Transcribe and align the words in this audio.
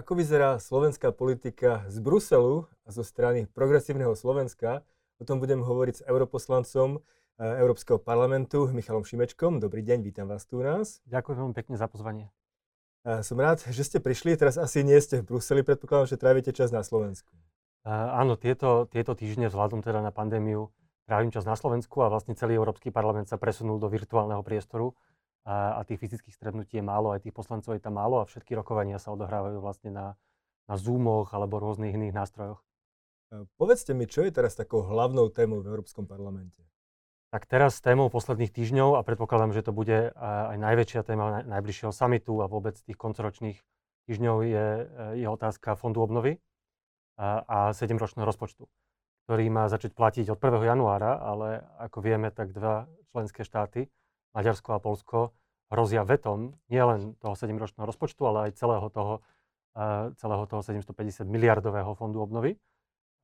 Ako 0.00 0.16
vyzerá 0.16 0.56
slovenská 0.56 1.12
politika 1.12 1.84
z 1.92 2.00
Bruselu 2.00 2.64
a 2.88 2.88
zo 2.88 3.04
strany 3.04 3.44
progresívneho 3.44 4.16
Slovenska? 4.16 4.80
O 5.20 5.28
tom 5.28 5.36
budem 5.36 5.60
hovoriť 5.60 5.94
s 6.00 6.02
europoslancom 6.08 6.96
eh, 6.96 7.60
Európskeho 7.60 8.00
parlamentu 8.00 8.72
Michalom 8.72 9.04
Šimečkom. 9.04 9.60
Dobrý 9.60 9.84
deň, 9.84 10.00
vítam 10.00 10.32
vás 10.32 10.48
tu 10.48 10.58
u 10.60 10.64
nás. 10.64 11.04
Ďakujem 11.04 11.36
veľmi 11.44 11.52
pekne 11.52 11.76
za 11.76 11.92
pozvanie. 11.92 12.32
Eh, 13.04 13.20
som 13.20 13.36
rád, 13.36 13.68
že 13.68 13.84
ste 13.84 14.00
prišli. 14.00 14.32
Teraz 14.40 14.56
asi 14.56 14.80
nie 14.80 14.96
ste 14.96 15.20
v 15.20 15.28
Bruseli, 15.28 15.60
predpokladám, 15.60 16.08
že 16.08 16.16
trávite 16.16 16.56
čas 16.56 16.72
na 16.72 16.80
Slovensku. 16.80 17.36
Uh, 17.84 18.16
áno, 18.16 18.40
tieto, 18.40 18.88
tieto 18.88 19.12
týždne 19.12 19.52
vzhľadom 19.52 19.84
teda 19.84 20.00
na 20.00 20.14
pandémiu 20.14 20.72
trávim 21.04 21.28
čas 21.28 21.44
na 21.44 21.52
Slovensku 21.52 22.00
a 22.00 22.08
vlastne 22.08 22.32
celý 22.32 22.56
Európsky 22.56 22.88
parlament 22.88 23.28
sa 23.28 23.36
presunul 23.36 23.76
do 23.76 23.92
virtuálneho 23.92 24.40
priestoru 24.40 24.96
a, 25.42 25.78
a 25.78 25.80
tých 25.82 25.98
fyzických 25.98 26.34
stretnutí 26.34 26.78
je 26.78 26.84
málo, 26.84 27.10
aj 27.10 27.26
tých 27.26 27.34
poslancov 27.34 27.74
je 27.74 27.82
tam 27.82 27.98
málo 27.98 28.22
a 28.22 28.28
všetky 28.28 28.54
rokovania 28.54 29.02
sa 29.02 29.10
odohrávajú 29.10 29.58
vlastne 29.58 29.90
na, 29.90 30.06
na 30.70 30.74
Zoomoch 30.78 31.34
alebo 31.34 31.58
rôznych 31.58 31.94
iných 31.94 32.14
nástrojoch. 32.14 32.62
E, 32.62 33.44
povedzte 33.58 33.90
mi, 33.92 34.06
čo 34.06 34.22
je 34.22 34.30
teraz 34.30 34.54
takou 34.54 34.86
hlavnou 34.86 35.26
témou 35.34 35.58
v 35.58 35.70
Európskom 35.72 36.06
parlamente? 36.06 36.62
Tak 37.32 37.48
teraz 37.48 37.80
témou 37.80 38.12
posledných 38.12 38.52
týždňov, 38.52 39.00
a 39.00 39.06
predpokladám, 39.08 39.56
že 39.56 39.64
to 39.64 39.72
bude 39.72 40.12
aj 40.20 40.56
najväčšia 40.60 41.00
téma 41.00 41.40
najbližšieho 41.48 41.88
samitu 41.88 42.44
a 42.44 42.46
vôbec 42.46 42.76
tých 42.76 43.00
koncoročných 43.00 43.56
týždňov 44.04 44.36
je, 44.44 44.66
je 45.16 45.26
otázka 45.26 45.72
fondu 45.80 46.04
obnovy 46.04 46.44
a, 47.16 47.40
a 47.48 47.58
7-ročného 47.72 48.28
rozpočtu, 48.28 48.68
ktorý 49.24 49.48
má 49.48 49.64
začať 49.72 49.96
platiť 49.96 50.28
od 50.28 50.36
1. 50.36 50.60
januára, 50.76 51.24
ale 51.24 51.64
ako 51.80 52.04
vieme, 52.04 52.28
tak 52.28 52.52
dva 52.52 52.84
členské 53.16 53.48
štáty, 53.48 53.88
Maďarsko 54.32 54.76
a 54.76 54.82
Polsko 54.82 55.36
hrozia 55.72 56.04
vetom 56.04 56.52
nielen 56.68 57.16
toho 57.16 57.32
7-ročného 57.32 57.88
rozpočtu, 57.88 58.20
ale 58.28 58.38
aj 58.48 58.60
celého 58.60 58.86
toho, 58.92 59.24
celého 60.20 60.44
toho 60.44 60.60
750 60.60 61.24
miliardového 61.24 61.96
fondu 61.96 62.20
obnovy. 62.20 62.60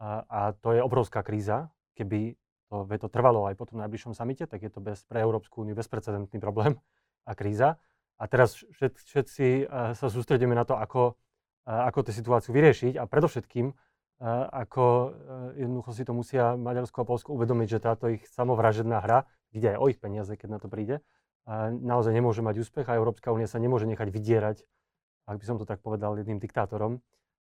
A, 0.00 0.24
a 0.24 0.40
to 0.56 0.72
je 0.72 0.80
obrovská 0.80 1.20
kríza. 1.20 1.68
Keby 1.92 2.32
to 2.72 2.84
veto 2.88 3.12
trvalo 3.12 3.48
aj 3.48 3.56
po 3.56 3.68
tom 3.68 3.84
najbližšom 3.84 4.16
samite, 4.16 4.48
tak 4.48 4.64
je 4.64 4.70
to 4.72 4.80
bez, 4.80 5.04
pre 5.04 5.20
Európsku 5.20 5.60
úniu 5.64 5.76
bezprecedentný 5.76 6.40
problém 6.40 6.80
a 7.28 7.32
kríza. 7.36 7.76
A 8.18 8.24
teraz 8.26 8.56
všet, 8.56 8.96
všetci 8.98 9.46
sa 9.94 10.06
sústredíme 10.10 10.56
na 10.56 10.64
to, 10.64 10.74
ako, 10.74 11.14
ako 11.64 11.98
tú 12.08 12.10
situáciu 12.10 12.50
vyriešiť 12.56 12.98
a 12.98 13.06
predovšetkým, 13.06 13.70
ako 14.50 15.14
jednoducho 15.54 15.90
si 15.94 16.02
to 16.02 16.12
musia 16.16 16.58
Maďarsko 16.58 17.06
a 17.06 17.08
Polsko 17.08 17.38
uvedomiť, 17.38 17.68
že 17.70 17.78
táto 17.78 18.10
ich 18.10 18.26
samovražedná 18.34 18.98
hra 18.98 19.28
ide 19.52 19.74
aj 19.74 19.78
o 19.80 19.86
ich 19.88 19.98
peniaze, 20.00 20.32
keď 20.34 20.48
na 20.48 20.58
to 20.60 20.68
príde, 20.70 21.00
naozaj 21.80 22.12
nemôže 22.12 22.44
mať 22.44 22.60
úspech 22.60 22.86
a 22.92 22.98
Európska 22.98 23.32
únia 23.32 23.48
sa 23.48 23.56
nemôže 23.56 23.88
nechať 23.88 24.08
vydierať, 24.12 24.58
ak 25.28 25.36
by 25.40 25.44
som 25.44 25.56
to 25.56 25.64
tak 25.64 25.80
povedal, 25.80 26.16
jedným 26.16 26.40
diktátorom. 26.40 27.00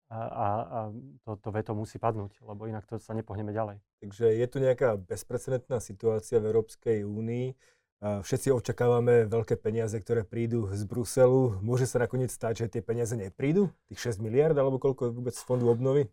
A, 0.09 0.17
a, 0.17 0.47
a 0.65 0.79
to, 1.21 1.37
to 1.37 1.49
veto 1.53 1.77
musí 1.77 2.01
padnúť, 2.01 2.41
lebo 2.41 2.65
inak 2.65 2.81
to 2.89 2.97
sa 2.97 3.13
nepohneme 3.13 3.53
ďalej. 3.53 3.77
Takže 4.01 4.25
je 4.41 4.47
tu 4.49 4.57
nejaká 4.57 4.97
bezprecedentná 4.97 5.77
situácia 5.77 6.41
v 6.41 6.49
Európskej 6.49 7.05
únii. 7.05 7.53
Všetci 7.99 8.49
očakávame 8.49 9.29
veľké 9.29 9.61
peniaze, 9.61 9.93
ktoré 10.01 10.25
prídu 10.25 10.65
z 10.73 10.81
Bruselu. 10.89 11.61
Môže 11.61 11.85
sa 11.85 12.01
nakoniec 12.01 12.33
stať, 12.33 12.65
že 12.65 12.79
tie 12.79 12.81
peniaze 12.81 13.13
neprídu? 13.13 13.69
Tých 13.85 14.17
6 14.17 14.25
miliard 14.25 14.57
alebo 14.57 14.81
koľko 14.81 15.13
vôbec 15.13 15.35
z 15.37 15.45
fondu 15.45 15.69
obnovy? 15.69 16.09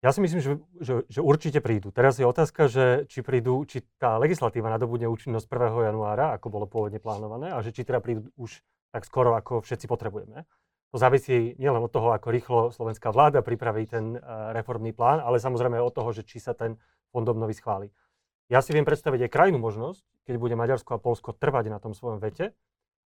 Ja 0.00 0.16
si 0.16 0.24
myslím, 0.24 0.40
že, 0.40 0.52
že, 0.80 0.94
že 1.12 1.20
určite 1.20 1.60
prídu. 1.60 1.92
Teraz 1.92 2.16
je 2.16 2.24
otázka, 2.24 2.72
že 2.72 3.04
či 3.12 3.20
prídu, 3.20 3.68
či 3.68 3.84
tá 4.00 4.16
legislatíva 4.16 4.72
nadobudne 4.72 5.04
účinnosť 5.12 5.44
1. 5.44 5.92
januára, 5.92 6.32
ako 6.40 6.48
bolo 6.48 6.64
pôvodne 6.64 6.96
plánované, 6.96 7.52
a 7.52 7.60
že 7.60 7.68
či 7.68 7.84
teda 7.84 8.00
prídu 8.00 8.32
už 8.40 8.64
tak 8.96 9.04
skoro, 9.04 9.36
ako 9.36 9.60
všetci 9.60 9.84
potrebujeme. 9.84 10.48
To 10.90 10.96
závisí 10.96 11.54
nielen 11.60 11.84
od 11.84 11.92
toho, 11.92 12.16
ako 12.16 12.32
rýchlo 12.32 12.60
slovenská 12.72 13.12
vláda 13.12 13.44
pripraví 13.44 13.86
ten 13.86 14.16
uh, 14.16 14.50
reformný 14.56 14.90
plán, 14.96 15.20
ale 15.20 15.38
samozrejme 15.38 15.78
aj 15.78 15.86
od 15.86 15.94
toho, 15.94 16.10
že 16.16 16.22
či 16.24 16.40
sa 16.40 16.56
ten 16.56 16.80
fond 17.12 17.28
obnovy 17.28 17.52
schváli. 17.54 17.92
Ja 18.50 18.64
si 18.64 18.74
viem 18.74 18.88
predstaviť 18.88 19.28
aj 19.28 19.30
krajnú 19.30 19.62
možnosť, 19.62 20.02
keď 20.26 20.34
bude 20.40 20.58
Maďarsko 20.58 20.96
a 20.96 20.98
Polsko 20.98 21.30
trvať 21.36 21.70
na 21.70 21.78
tom 21.78 21.94
svojom 21.94 22.18
vete 22.18 22.56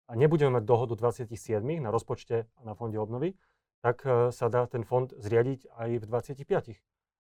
a 0.09 0.11
nebudeme 0.17 0.59
mať 0.59 0.67
dohodu 0.67 0.99
27 0.99 1.31
na 1.79 1.93
rozpočte 1.93 2.49
a 2.49 2.61
na 2.67 2.75
fonde 2.75 2.99
obnovy, 2.99 3.39
tak 3.79 4.03
e, 4.03 4.31
sa 4.35 4.47
dá 4.51 4.67
ten 4.67 4.83
fond 4.83 5.07
zriadiť 5.07 5.71
aj 5.75 5.89
v 5.99 6.05
25. 6.05 6.79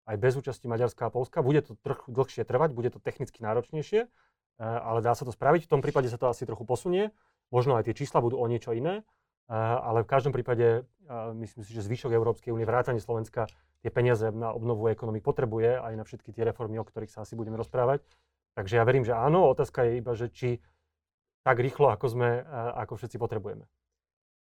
Aj 0.09 0.17
bez 0.17 0.33
účasti 0.35 0.67
Maďarska 0.67 1.07
a 1.07 1.11
Polska. 1.13 1.45
Bude 1.45 1.63
to 1.63 1.77
trochu 1.85 2.11
dlhšie 2.11 2.43
trvať, 2.43 2.73
bude 2.73 2.91
to 2.91 2.99
technicky 2.99 3.39
náročnejšie, 3.45 4.01
e, 4.05 4.09
ale 4.59 4.99
dá 5.01 5.15
sa 5.15 5.23
to 5.23 5.33
spraviť. 5.33 5.67
V 5.69 5.73
tom 5.79 5.81
prípade 5.81 6.11
sa 6.11 6.19
to 6.19 6.27
asi 6.27 6.43
trochu 6.49 6.67
posunie. 6.67 7.15
Možno 7.55 7.79
aj 7.79 7.89
tie 7.89 7.95
čísla 7.97 8.21
budú 8.21 8.37
o 8.37 8.47
niečo 8.51 8.75
iné, 8.75 9.01
e, 9.01 9.03
ale 9.55 10.03
v 10.03 10.11
každom 10.11 10.35
prípade 10.35 10.85
myslím 11.09 11.65
si, 11.65 11.73
že 11.73 11.81
zvyšok 11.89 12.13
Európskej 12.13 12.53
únie, 12.53 12.69
vrátane 12.69 13.01
Slovenska, 13.01 13.49
tie 13.81 13.89
peniaze 13.89 14.29
na 14.29 14.53
obnovu 14.53 14.93
ekonomik 14.93 15.25
potrebuje 15.25 15.81
aj 15.81 15.95
na 15.97 16.05
všetky 16.05 16.37
tie 16.37 16.45
reformy, 16.45 16.77
o 16.77 16.85
ktorých 16.85 17.09
sa 17.09 17.25
asi 17.25 17.33
budeme 17.33 17.57
rozprávať. 17.57 18.05
Takže 18.61 18.77
ja 18.77 18.85
verím, 18.85 19.09
že 19.09 19.17
áno. 19.17 19.49
Otázka 19.49 19.89
je 19.89 20.05
iba, 20.05 20.13
že 20.13 20.29
či 20.29 20.61
tak 21.49 21.65
rýchlo, 21.65 21.89
ako 21.89 22.07
sme, 22.13 22.45
ako 22.77 23.01
všetci 23.01 23.17
potrebujeme. 23.17 23.65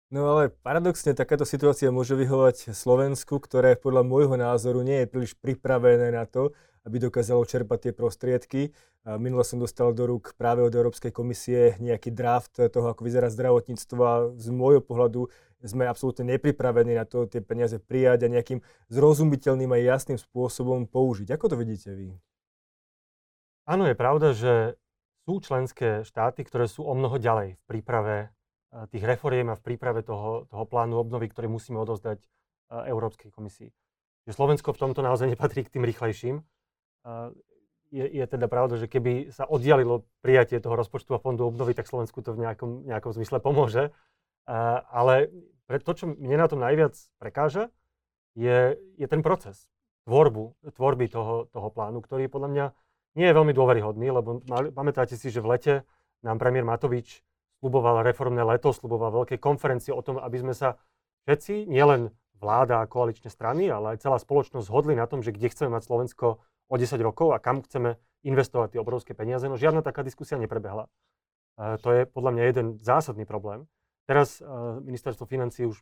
No 0.07 0.31
ale 0.31 0.55
paradoxne 0.63 1.11
takáto 1.11 1.43
situácia 1.43 1.91
môže 1.91 2.15
vyhovať 2.15 2.71
Slovensku, 2.71 3.43
ktoré 3.43 3.75
podľa 3.75 4.07
môjho 4.07 4.39
názoru 4.39 4.79
nie 4.79 5.03
je 5.03 5.11
príliš 5.11 5.35
pripravené 5.35 6.15
na 6.15 6.23
to, 6.23 6.55
aby 6.87 7.03
dokázalo 7.03 7.43
čerpať 7.43 7.91
tie 7.91 7.93
prostriedky. 7.93 8.61
A 9.03 9.19
som 9.43 9.59
dostal 9.59 9.91
do 9.91 10.07
rúk 10.07 10.31
práve 10.39 10.63
od 10.63 10.71
Európskej 10.71 11.11
komisie 11.11 11.75
nejaký 11.83 12.15
draft 12.15 12.55
toho, 12.55 12.87
ako 12.87 13.03
vyzerá 13.03 13.27
zdravotníctvo 13.27 14.01
a 14.03 14.31
z 14.39 14.47
môjho 14.47 14.79
pohľadu 14.79 15.27
sme 15.59 15.83
absolútne 15.83 16.39
nepripravení 16.39 16.95
na 16.95 17.03
to 17.03 17.27
tie 17.27 17.43
peniaze 17.43 17.75
prijať 17.75 18.27
a 18.27 18.31
nejakým 18.31 18.63
zrozumiteľným 18.87 19.75
a 19.75 19.83
jasným 19.83 20.15
spôsobom 20.15 20.87
použiť. 20.87 21.35
Ako 21.35 21.51
to 21.51 21.59
vidíte 21.59 21.91
vy? 21.91 22.15
Áno, 23.67 23.83
je 23.83 23.95
pravda, 23.99 24.31
že 24.31 24.79
sú 25.27 25.43
členské 25.43 26.07
štáty, 26.07 26.47
ktoré 26.47 26.71
sú 26.71 26.87
o 26.87 26.95
mnoho 26.95 27.19
ďalej 27.19 27.59
v 27.59 27.63
príprave 27.67 28.31
tých 28.91 29.03
reforiem 29.03 29.47
a 29.51 29.55
v 29.55 29.63
príprave 29.63 30.03
toho, 30.03 30.45
toho 30.51 30.65
plánu 30.67 30.99
obnovy, 30.99 31.31
ktorý 31.31 31.47
musíme 31.47 31.79
odozdať 31.79 32.19
Európskej 32.67 33.31
komisii. 33.31 33.71
Že 34.27 34.33
Slovensko 34.35 34.75
v 34.75 34.81
tomto 34.83 34.99
naozaj 34.99 35.31
nepatrí 35.31 35.63
k 35.63 35.71
tým 35.71 35.87
rýchlejším. 35.87 36.43
Je, 37.87 38.03
je 38.03 38.25
teda 38.27 38.51
pravda, 38.51 38.75
že 38.75 38.91
keby 38.91 39.31
sa 39.31 39.47
oddialilo 39.47 40.03
prijatie 40.19 40.59
toho 40.59 40.75
rozpočtu 40.75 41.15
a 41.15 41.23
fondu 41.23 41.47
obnovy, 41.47 41.71
tak 41.71 41.87
Slovensku 41.87 42.19
to 42.19 42.35
v 42.35 42.43
nejakom, 42.43 42.83
nejakom 42.83 43.15
zmysle 43.15 43.39
pomôže. 43.39 43.95
Ale 44.91 45.31
to, 45.67 45.91
čo 45.95 46.11
mne 46.11 46.35
na 46.35 46.51
tom 46.51 46.59
najviac 46.59 46.99
prekáža, 47.19 47.71
je, 48.35 48.75
je 48.99 49.07
ten 49.07 49.23
proces 49.23 49.71
tvorbu, 50.07 50.55
tvorby 50.75 51.07
toho, 51.11 51.51
toho 51.51 51.67
plánu, 51.71 51.99
ktorý 51.99 52.31
podľa 52.31 52.49
mňa 52.51 52.65
nie 53.19 53.27
je 53.27 53.35
veľmi 53.35 53.51
dôveryhodný, 53.51 54.07
lebo 54.13 54.39
pamätáte 54.71 55.19
si, 55.19 55.27
že 55.27 55.43
v 55.43 55.57
lete 55.57 55.73
nám 56.23 56.39
premiér 56.39 56.63
Matovič 56.63 57.26
sluboval 57.59 58.05
reformné 58.05 58.43
leto, 58.45 58.69
sluboval 58.69 59.23
veľké 59.23 59.41
konferencie 59.41 59.93
o 59.93 60.01
tom, 60.05 60.21
aby 60.21 60.37
sme 60.41 60.53
sa 60.53 60.77
všetci, 61.25 61.67
nielen 61.67 62.13
vláda 62.37 62.85
a 62.85 62.89
koaličné 62.89 63.33
strany, 63.33 63.67
ale 63.67 63.97
aj 63.97 64.05
celá 64.05 64.17
spoločnosť 64.21 64.69
zhodli 64.69 64.93
na 64.93 65.09
tom, 65.09 65.25
že 65.25 65.33
kde 65.33 65.49
chceme 65.49 65.73
mať 65.73 65.89
Slovensko 65.89 66.37
o 66.69 66.75
10 66.75 66.99
rokov 67.01 67.33
a 67.33 67.41
kam 67.41 67.65
chceme 67.65 67.97
investovať 68.21 68.77
tie 68.77 68.79
obrovské 68.81 69.11
peniaze. 69.17 69.45
No 69.49 69.57
žiadna 69.57 69.81
taká 69.81 70.05
diskusia 70.05 70.37
neprebehla. 70.37 70.85
E, 70.85 70.89
to 71.81 71.89
je 71.93 72.01
podľa 72.05 72.31
mňa 72.37 72.43
jeden 72.45 72.67
zásadný 72.77 73.25
problém. 73.25 73.65
Teraz 74.05 74.39
e, 74.39 74.45
ministerstvo 74.83 75.25
financí 75.25 75.65
už 75.65 75.81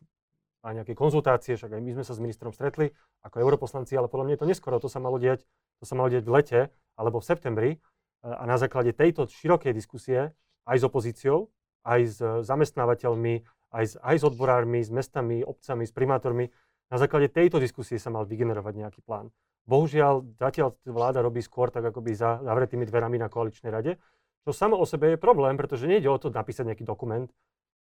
má 0.64 0.74
nejaké 0.74 0.98
konzultácie, 0.98 1.60
však 1.60 1.78
aj 1.78 1.82
my 1.82 1.92
sme 2.02 2.04
sa 2.06 2.14
s 2.18 2.24
ministrom 2.24 2.50
stretli 2.50 2.90
ako 3.22 3.38
europoslanci, 3.38 3.94
ale 3.94 4.10
podľa 4.10 4.26
mňa 4.26 4.34
je 4.34 4.42
to 4.42 4.50
neskoro. 4.50 4.82
To 4.82 4.90
sa 4.90 4.98
malo 5.04 5.22
diať, 5.22 5.46
to 5.78 5.86
sa 5.86 5.94
malo 5.94 6.10
diať 6.10 6.26
v 6.26 6.34
lete 6.34 6.60
alebo 6.96 7.20
v 7.20 7.28
septembri. 7.28 7.72
E, 7.76 7.78
a 8.26 8.44
na 8.48 8.56
základe 8.56 8.96
tejto 8.96 9.28
širokej 9.28 9.74
diskusie 9.76 10.32
aj 10.66 10.78
s 10.82 10.84
opozíciou, 10.86 11.50
aj 11.86 12.02
s 12.10 12.18
zamestnávateľmi, 12.20 13.46
aj 13.72 13.86
s, 13.86 13.94
aj 14.02 14.16
s 14.20 14.24
odborármi, 14.26 14.82
s 14.82 14.90
mestami, 14.90 15.46
obcami, 15.46 15.86
s 15.86 15.94
primátormi. 15.94 16.50
Na 16.90 16.98
základe 16.98 17.30
tejto 17.30 17.62
diskusie 17.62 18.02
sa 18.02 18.10
mal 18.10 18.26
vygenerovať 18.26 18.74
nejaký 18.74 19.02
plán. 19.06 19.30
Bohužiaľ, 19.66 20.26
zatiaľ 20.38 20.78
vláda 20.86 21.26
robí 21.26 21.42
skôr 21.42 21.74
tak 21.74 21.86
akoby 21.86 22.14
za 22.14 22.42
zavretými 22.46 22.86
dverami 22.86 23.18
na 23.18 23.30
koaličnej 23.30 23.74
rade, 23.74 23.98
čo 24.46 24.54
samo 24.54 24.78
o 24.78 24.86
sebe 24.86 25.14
je 25.14 25.18
problém, 25.18 25.58
pretože 25.58 25.90
nejde 25.90 26.06
o 26.06 26.22
to 26.22 26.30
napísať 26.30 26.70
nejaký 26.70 26.86
dokument, 26.86 27.26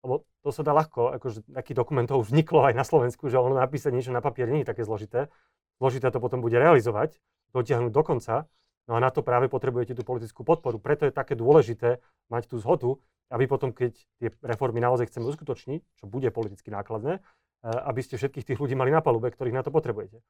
lebo 0.01 0.25
to 0.41 0.49
sa 0.49 0.65
dá 0.65 0.73
ľahko, 0.73 1.17
akože 1.21 1.49
taký 1.53 1.77
dokumentov 1.77 2.25
už 2.25 2.33
vzniklo 2.33 2.65
aj 2.69 2.75
na 2.77 2.85
Slovensku, 2.85 3.29
že 3.29 3.37
ono 3.37 3.61
napísať 3.61 3.93
niečo 3.93 4.13
na 4.13 4.25
papier 4.25 4.49
nie 4.49 4.65
je 4.65 4.69
také 4.73 4.85
zložité. 4.85 5.29
Zložité 5.77 6.09
to 6.09 6.21
potom 6.25 6.41
bude 6.41 6.57
realizovať, 6.57 7.21
dotiahnuť 7.53 7.93
do 7.93 8.03
konca. 8.05 8.49
No 8.85 8.97
a 8.97 9.01
na 9.01 9.09
to 9.09 9.25
práve 9.25 9.49
potrebujete 9.49 9.97
tú 9.97 10.05
politickú 10.05 10.45
podporu. 10.45 10.77
Preto 10.77 11.09
je 11.09 11.13
také 11.13 11.37
dôležité 11.37 12.05
mať 12.29 12.53
tú 12.53 12.61
zhodu, 12.61 13.01
aby 13.35 13.45
potom, 13.51 13.75
keď 13.75 13.99
tie 14.23 14.31
reformy 14.47 14.79
naozaj 14.79 15.11
chceme 15.11 15.27
uskutočniť, 15.27 15.81
čo 15.99 16.05
bude 16.07 16.31
politicky 16.31 16.71
nákladné, 16.71 17.19
eh, 17.19 17.23
aby 17.67 18.01
ste 18.01 18.15
všetkých 18.15 18.55
tých 18.55 18.59
ľudí 18.63 18.79
mali 18.79 18.95
na 18.95 19.03
palube, 19.03 19.27
ktorých 19.35 19.57
na 19.59 19.67
to 19.67 19.75
potrebujete. 19.75 20.23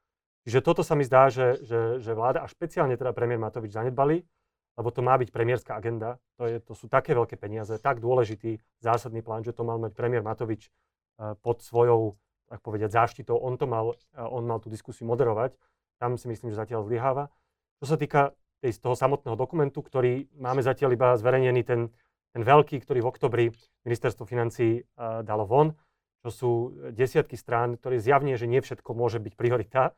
Čiže 0.49 0.61
toto 0.65 0.81
sa 0.85 0.97
mi 0.97 1.05
zdá, 1.05 1.29
že, 1.29 1.61
že, 1.65 2.01
že 2.01 2.13
vláda 2.13 2.45
a 2.45 2.49
špeciálne 2.49 2.97
teda 2.97 3.17
premiér 3.17 3.41
Matovič 3.41 3.73
zanedbali, 3.73 4.25
lebo 4.77 4.89
to 4.93 5.01
má 5.01 5.17
byť 5.17 5.33
premiérska 5.33 5.73
agenda. 5.73 6.21
To, 6.37 6.45
je, 6.45 6.61
to 6.61 6.73
sú 6.77 6.89
také 6.89 7.17
veľké 7.17 7.41
peniaze, 7.41 7.73
tak 7.81 8.01
dôležitý 8.01 8.61
zásadný 8.83 9.25
plán, 9.25 9.41
že 9.41 9.57
to 9.57 9.65
mal 9.65 9.81
mať 9.81 9.93
premiér 9.97 10.25
Matovič 10.25 10.69
eh, 10.69 11.37
pod 11.45 11.61
svojou 11.61 12.17
tak 12.45 12.61
povedať, 12.61 12.93
záštitou, 12.93 13.41
on 13.41 13.57
to 13.57 13.65
mal, 13.65 13.97
on 14.15 14.45
mal 14.45 14.61
tú 14.61 14.69
diskusiu 14.69 15.09
moderovať. 15.09 15.57
Tam 15.97 16.15
si 16.21 16.29
myslím, 16.29 16.53
že 16.53 16.61
zatiaľ 16.61 16.85
zlyháva. 16.85 17.33
Čo 17.81 17.95
sa 17.95 17.97
týka 17.97 18.37
tej, 18.61 18.77
toho 18.81 18.97
samotného 18.97 19.37
dokumentu, 19.37 19.81
ktorý 19.81 20.29
máme 20.37 20.61
zatiaľ 20.61 20.97
iba 20.97 21.09
zverejnený 21.17 21.63
ten, 21.65 21.93
ten 22.35 22.43
veľký, 22.43 22.83
ktorý 22.83 22.99
v 23.07 23.11
oktobri 23.15 23.45
ministerstvo 23.87 24.27
financí 24.27 24.83
uh, 24.83 25.23
dalo 25.23 25.47
von, 25.47 25.79
čo 26.27 26.31
sú 26.33 26.51
desiatky 26.91 27.39
strán, 27.39 27.79
ktoré 27.79 28.03
zjavne, 28.03 28.35
že 28.35 28.51
nie 28.51 28.59
všetko 28.59 28.91
môže 28.97 29.23
byť 29.23 29.39
priorita, 29.39 29.95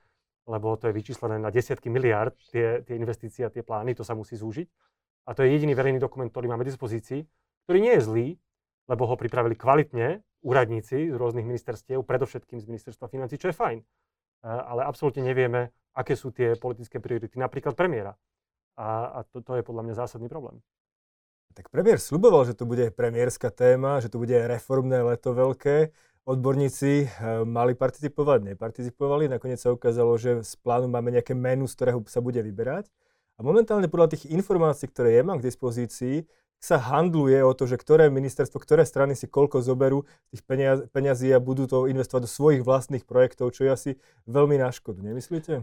lebo 0.47 0.75
to 0.79 0.91
je 0.91 0.95
vyčíslené 0.95 1.41
na 1.41 1.51
desiatky 1.51 1.89
miliárd, 1.91 2.35
tie, 2.51 2.83
tie 2.83 2.95
investície 2.95 3.47
a 3.47 3.51
tie 3.51 3.65
plány, 3.65 3.97
to 3.97 4.07
sa 4.07 4.15
musí 4.15 4.39
zúžiť. 4.39 4.69
A 5.27 5.35
to 5.35 5.43
je 5.43 5.55
jediný 5.55 5.75
verejný 5.75 5.99
dokument, 5.99 6.31
ktorý 6.31 6.47
máme 6.51 6.63
v 6.63 6.71
dispozícii, 6.71 7.27
ktorý 7.67 7.79
nie 7.83 7.95
je 7.99 8.03
zlý, 8.03 8.27
lebo 8.87 9.11
ho 9.11 9.19
pripravili 9.19 9.59
kvalitne 9.59 10.23
úradníci 10.47 11.11
z 11.11 11.17
rôznych 11.19 11.43
ministerstiev, 11.43 12.07
predovšetkým 12.07 12.63
z 12.63 12.67
ministerstva 12.71 13.11
financí, 13.11 13.35
čo 13.35 13.51
je 13.51 13.59
fajn. 13.59 13.79
Ale 14.47 14.87
absolútne 14.87 15.27
nevieme, 15.27 15.75
aké 15.91 16.15
sú 16.15 16.31
tie 16.31 16.55
politické 16.55 17.03
priority, 17.03 17.35
napríklad 17.35 17.75
premiéra. 17.75 18.15
A, 18.79 19.19
a 19.23 19.27
to, 19.27 19.43
to 19.43 19.59
je 19.59 19.67
podľa 19.67 19.83
mňa 19.83 19.95
zásadný 19.99 20.31
problém. 20.31 20.63
Tak 21.55 21.71
premiér 21.71 22.03
sluboval, 22.03 22.49
že 22.49 22.57
to 22.57 22.65
bude 22.67 22.91
premiérska 22.93 23.53
téma, 23.55 24.03
že 24.03 24.09
to 24.09 24.19
bude 24.19 24.35
reformné 24.35 25.05
leto 25.05 25.33
veľké. 25.37 25.95
Odborníci 26.27 27.07
e, 27.07 27.09
mali 27.47 27.79
participovať, 27.79 28.57
neparticipovali. 28.57 29.31
Nakoniec 29.31 29.63
sa 29.63 29.71
ukázalo, 29.71 30.19
že 30.19 30.43
z 30.43 30.53
plánu 30.59 30.91
máme 30.91 31.15
nejaké 31.15 31.39
menu, 31.39 31.71
z 31.71 31.75
ktorého 31.79 32.03
sa 32.11 32.19
bude 32.19 32.43
vyberať. 32.43 32.91
A 33.39 33.47
momentálne 33.47 33.87
podľa 33.87 34.17
tých 34.17 34.33
informácií, 34.33 34.91
ktoré 34.91 35.15
ja 35.15 35.23
mám 35.23 35.39
k 35.39 35.47
dispozícii, 35.47 36.27
sa 36.57 36.81
handluje 36.81 37.37
o 37.45 37.53
to, 37.53 37.69
že 37.69 37.77
ktoré 37.77 38.09
ministerstvo, 38.09 38.57
ktoré 38.59 38.89
strany 38.89 39.13
si 39.13 39.29
koľko 39.29 39.61
zoberú 39.61 40.09
tých 40.33 40.43
peniaz, 40.91 41.21
a 41.21 41.39
budú 41.39 41.69
to 41.69 41.87
investovať 41.87 42.27
do 42.27 42.31
svojich 42.33 42.63
vlastných 42.65 43.05
projektov, 43.05 43.53
čo 43.53 43.69
je 43.69 43.71
asi 43.71 43.91
veľmi 44.25 44.57
na 44.57 44.73
škodu, 44.73 45.05
nemyslíte? 45.05 45.63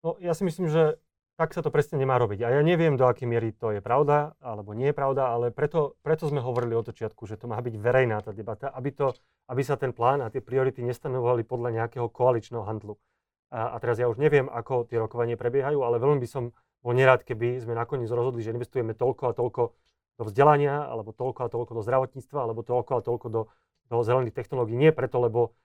No, 0.00 0.16
ja 0.18 0.32
si 0.32 0.48
myslím, 0.48 0.72
že 0.72 0.96
tak 1.40 1.56
sa 1.56 1.64
to 1.64 1.72
presne 1.72 1.96
nemá 1.96 2.20
robiť. 2.20 2.44
A 2.44 2.52
ja 2.52 2.60
neviem, 2.60 3.00
do 3.00 3.08
akej 3.08 3.24
miery 3.24 3.56
to 3.56 3.72
je 3.72 3.80
pravda, 3.80 4.36
alebo 4.44 4.76
nie 4.76 4.92
je 4.92 4.96
pravda, 5.00 5.32
ale 5.32 5.48
preto, 5.48 5.96
preto 6.04 6.28
sme 6.28 6.44
hovorili 6.44 6.76
od 6.76 6.84
začiatku, 6.84 7.24
že 7.24 7.40
to 7.40 7.48
má 7.48 7.56
byť 7.56 7.80
verejná 7.80 8.20
tá 8.20 8.36
debata, 8.36 8.68
aby, 8.68 8.92
to, 8.92 9.16
aby 9.48 9.64
sa 9.64 9.80
ten 9.80 9.96
plán 9.96 10.20
a 10.20 10.28
tie 10.28 10.44
priority 10.44 10.84
nestanovali 10.84 11.40
podľa 11.48 11.80
nejakého 11.80 12.12
koaličného 12.12 12.60
handlu. 12.60 13.00
A, 13.48 13.72
a 13.72 13.76
teraz 13.80 13.96
ja 13.96 14.12
už 14.12 14.20
neviem, 14.20 14.52
ako 14.52 14.84
tie 14.84 15.00
rokovanie 15.00 15.40
prebiehajú, 15.40 15.80
ale 15.80 15.96
veľmi 15.96 16.20
by 16.20 16.28
som 16.28 16.52
bol 16.84 16.92
nerád, 16.92 17.24
keby 17.24 17.56
sme 17.64 17.72
nakoniec 17.72 18.12
rozhodli, 18.12 18.44
že 18.44 18.52
investujeme 18.52 18.92
toľko 18.92 19.32
a 19.32 19.32
toľko 19.32 19.72
do 20.20 20.24
vzdelania, 20.28 20.92
alebo 20.92 21.16
toľko 21.16 21.40
a 21.40 21.48
toľko 21.48 21.72
do 21.72 21.82
zdravotníctva, 21.88 22.36
alebo 22.36 22.60
toľko 22.60 22.92
a 22.92 23.00
toľko 23.00 23.26
do, 23.32 23.42
do 23.88 23.96
zelených 24.04 24.36
technológií. 24.36 24.76
Nie 24.76 24.92
preto, 24.92 25.16
lebo 25.24 25.56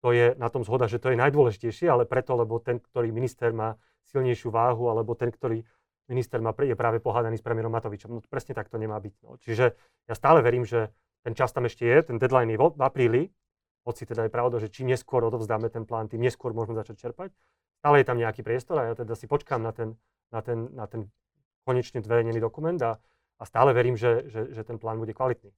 to 0.00 0.12
je 0.16 0.32
na 0.36 0.48
tom 0.48 0.64
zhoda, 0.64 0.88
že 0.88 0.98
to 0.98 1.12
je 1.12 1.20
najdôležitejšie, 1.20 1.86
ale 1.88 2.08
preto, 2.08 2.36
lebo 2.36 2.56
ten, 2.60 2.80
ktorý 2.80 3.12
minister 3.12 3.52
má 3.52 3.76
silnejšiu 4.08 4.48
váhu, 4.48 4.88
alebo 4.88 5.12
ten, 5.14 5.28
ktorý 5.28 5.62
minister 6.08 6.42
má, 6.42 6.50
je 6.56 6.74
práve 6.74 6.98
pohádaný 6.98 7.38
s 7.38 7.44
premiérom 7.44 7.70
Matovičom. 7.70 8.10
No 8.10 8.20
presne 8.26 8.56
tak 8.56 8.66
to 8.72 8.80
nemá 8.80 8.98
byť. 8.98 9.14
No. 9.22 9.38
Čiže 9.38 9.76
ja 10.08 10.14
stále 10.16 10.42
verím, 10.42 10.66
že 10.66 10.90
ten 11.22 11.36
čas 11.36 11.52
tam 11.52 11.68
ešte 11.68 11.86
je, 11.86 11.96
ten 12.10 12.16
deadline 12.16 12.50
je 12.50 12.58
v, 12.58 12.80
apríli, 12.80 13.22
hoci 13.86 14.08
teda 14.08 14.26
je 14.26 14.32
pravda, 14.32 14.56
že 14.58 14.72
čím 14.72 14.90
neskôr 14.90 15.22
odovzdáme 15.22 15.70
ten 15.70 15.86
plán, 15.86 16.08
tým 16.08 16.24
neskôr 16.24 16.50
môžeme 16.50 16.76
začať 16.80 17.08
čerpať. 17.08 17.30
Stále 17.80 18.02
je 18.02 18.06
tam 18.08 18.18
nejaký 18.18 18.44
priestor 18.44 18.76
a 18.80 18.92
ja 18.92 18.94
teda 18.96 19.14
si 19.16 19.24
počkám 19.24 19.62
na 19.62 19.72
ten, 19.72 19.96
na 20.32 20.40
ten, 20.40 20.68
na 20.74 20.84
ten 20.84 21.08
konečne 21.64 22.00
zverejnený 22.02 22.40
dokument 22.40 22.80
a 22.82 23.00
a 23.40 23.44
stále 23.48 23.72
verím, 23.72 23.96
že, 23.96 24.28
že, 24.28 24.52
že 24.52 24.62
ten 24.64 24.76
plán 24.76 25.00
bude 25.00 25.16
kvalitný. 25.16 25.50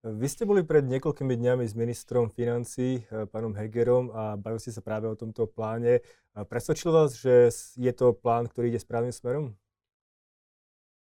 Vy 0.00 0.32
ste 0.32 0.48
boli 0.48 0.64
pred 0.64 0.80
niekoľkými 0.88 1.36
dňami 1.36 1.68
s 1.68 1.76
ministrom 1.76 2.32
financí, 2.32 3.04
eh, 3.04 3.28
pánom 3.28 3.52
Hegerom, 3.52 4.08
a 4.08 4.40
bavili 4.40 4.56
ste 4.56 4.72
sa 4.72 4.80
práve 4.80 5.04
o 5.04 5.12
tomto 5.12 5.44
pláne. 5.44 6.00
Presvedčil 6.32 6.88
vás, 6.88 7.20
že 7.20 7.52
je 7.76 7.92
to 7.92 8.16
plán, 8.16 8.48
ktorý 8.48 8.72
ide 8.72 8.80
správnym 8.80 9.12
smerom? 9.12 9.52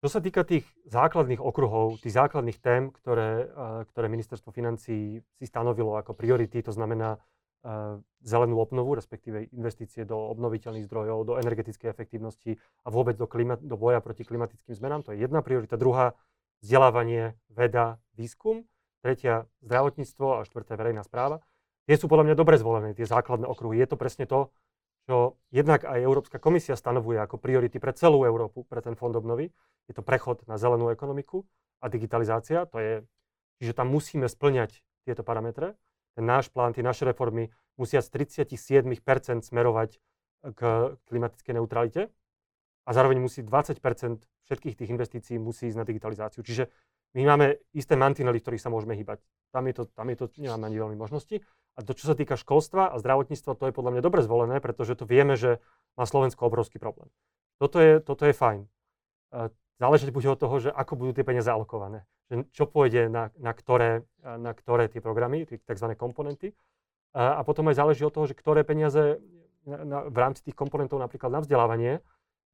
Čo 0.04 0.10
sa 0.12 0.20
týka 0.20 0.44
tých 0.44 0.68
základných 0.84 1.40
okruhov, 1.40 2.04
tých 2.04 2.12
základných 2.12 2.60
tém, 2.60 2.92
ktoré, 2.92 3.48
eh, 3.48 3.88
ktoré 3.88 4.12
ministerstvo 4.12 4.52
financí 4.52 5.24
si 5.24 5.46
stanovilo 5.48 5.96
ako 5.96 6.12
priority, 6.12 6.60
to 6.60 6.76
znamená 6.76 7.24
zelenú 8.20 8.60
obnovu, 8.60 8.92
respektíve 8.92 9.48
investície 9.56 10.04
do 10.04 10.20
obnoviteľných 10.36 10.84
zdrojov, 10.84 11.24
do 11.24 11.34
energetickej 11.40 11.96
efektívnosti 11.96 12.60
a 12.84 12.92
vôbec 12.92 13.16
do, 13.16 13.24
klima, 13.24 13.56
do 13.56 13.80
boja 13.80 14.04
proti 14.04 14.28
klimatickým 14.28 14.76
zmenám. 14.76 15.08
To 15.08 15.16
je 15.16 15.24
jedna 15.24 15.40
priorita. 15.40 15.80
Druhá, 15.80 16.12
vzdelávanie, 16.60 17.40
veda, 17.48 18.04
výskum. 18.20 18.68
Tretia, 19.04 19.46
zdravotníctvo 19.68 20.40
a 20.40 20.48
štvrté, 20.48 20.80
verejná 20.80 21.04
správa. 21.04 21.44
Tie 21.84 22.00
sú 22.00 22.08
podľa 22.08 22.32
mňa 22.32 22.36
dobre 22.40 22.56
zvolené, 22.56 22.96
tie 22.96 23.04
základné 23.04 23.44
okruhy. 23.44 23.84
Je 23.84 23.88
to 23.92 24.00
presne 24.00 24.24
to, 24.24 24.56
čo 25.04 25.36
jednak 25.52 25.84
aj 25.84 26.00
Európska 26.00 26.40
komisia 26.40 26.80
stanovuje 26.80 27.20
ako 27.20 27.36
priority 27.36 27.84
pre 27.84 27.92
celú 27.92 28.24
Európu, 28.24 28.64
pre 28.64 28.80
ten 28.80 28.96
fond 28.96 29.12
obnovy. 29.12 29.52
Je 29.92 29.94
to 29.94 30.00
prechod 30.00 30.48
na 30.48 30.56
zelenú 30.56 30.88
ekonomiku 30.88 31.44
a 31.84 31.92
digitalizácia. 31.92 32.64
To 32.72 32.80
je, 32.80 32.94
čiže 33.60 33.76
tam 33.76 33.92
musíme 33.92 34.32
splňať 34.32 34.80
tieto 35.04 35.28
parametre 35.28 35.76
ten 36.14 36.26
náš 36.26 36.50
plán, 36.54 36.74
tie 36.74 36.86
naše 36.86 37.10
reformy 37.10 37.50
musia 37.78 38.02
z 38.06 38.14
37% 38.14 38.86
smerovať 39.42 39.98
k 40.54 40.62
klimatickej 41.10 41.54
neutralite 41.58 42.14
a 42.86 42.90
zároveň 42.94 43.18
musí 43.18 43.42
20% 43.42 43.82
všetkých 44.46 44.76
tých 44.78 44.90
investícií 44.92 45.36
musí 45.42 45.72
ísť 45.72 45.80
na 45.80 45.88
digitalizáciu. 45.88 46.46
Čiže 46.46 46.70
my 47.14 47.22
máme 47.30 47.62
isté 47.78 47.94
mantinely, 47.94 48.42
v 48.42 48.44
ktorých 48.46 48.64
sa 48.64 48.74
môžeme 48.74 48.98
hýbať. 48.98 49.22
Tam 49.54 49.70
je 49.70 49.74
to, 49.78 49.84
tam 49.94 50.10
je 50.10 50.18
to 50.18 50.26
nemáme 50.42 50.66
ani 50.66 50.78
veľmi 50.82 50.98
možnosti. 50.98 51.46
A 51.78 51.80
to, 51.82 51.94
čo 51.94 52.10
sa 52.10 52.18
týka 52.18 52.38
školstva 52.38 52.90
a 52.90 52.96
zdravotníctva, 52.98 53.58
to 53.58 53.70
je 53.70 53.74
podľa 53.74 53.92
mňa 53.98 54.02
dobre 54.02 54.22
zvolené, 54.26 54.58
pretože 54.62 54.98
to 54.98 55.06
vieme, 55.06 55.38
že 55.38 55.62
má 55.98 56.06
Slovensko 56.06 56.50
obrovský 56.50 56.82
problém. 56.82 57.10
Toto 57.62 57.78
je, 57.78 58.02
toto 58.02 58.26
je 58.26 58.34
fajn. 58.34 58.66
Záležať 59.82 60.10
bude 60.14 60.30
od 60.30 60.38
toho, 60.38 60.56
že 60.58 60.70
ako 60.70 60.94
budú 60.98 61.12
tie 61.18 61.26
peniaze 61.26 61.50
alokované 61.50 62.06
čo 62.56 62.66
pôjde 62.66 63.12
na, 63.12 63.30
na, 63.38 63.52
ktoré, 63.54 64.08
na 64.24 64.52
ktoré 64.56 64.90
tie 64.90 65.04
programy, 65.04 65.46
tie 65.46 65.60
tzv. 65.62 65.94
komponenty. 65.94 66.56
A 67.14 67.46
potom 67.46 67.70
aj 67.70 67.78
záleží 67.78 68.02
od 68.02 68.14
toho, 68.14 68.26
že 68.26 68.34
ktoré 68.34 68.66
peniaze 68.66 69.22
na, 69.70 69.78
na, 69.86 69.98
v 70.10 70.18
rámci 70.18 70.42
tých 70.42 70.58
komponentov 70.58 70.98
napríklad 70.98 71.30
na 71.30 71.46
vzdelávanie, 71.46 72.02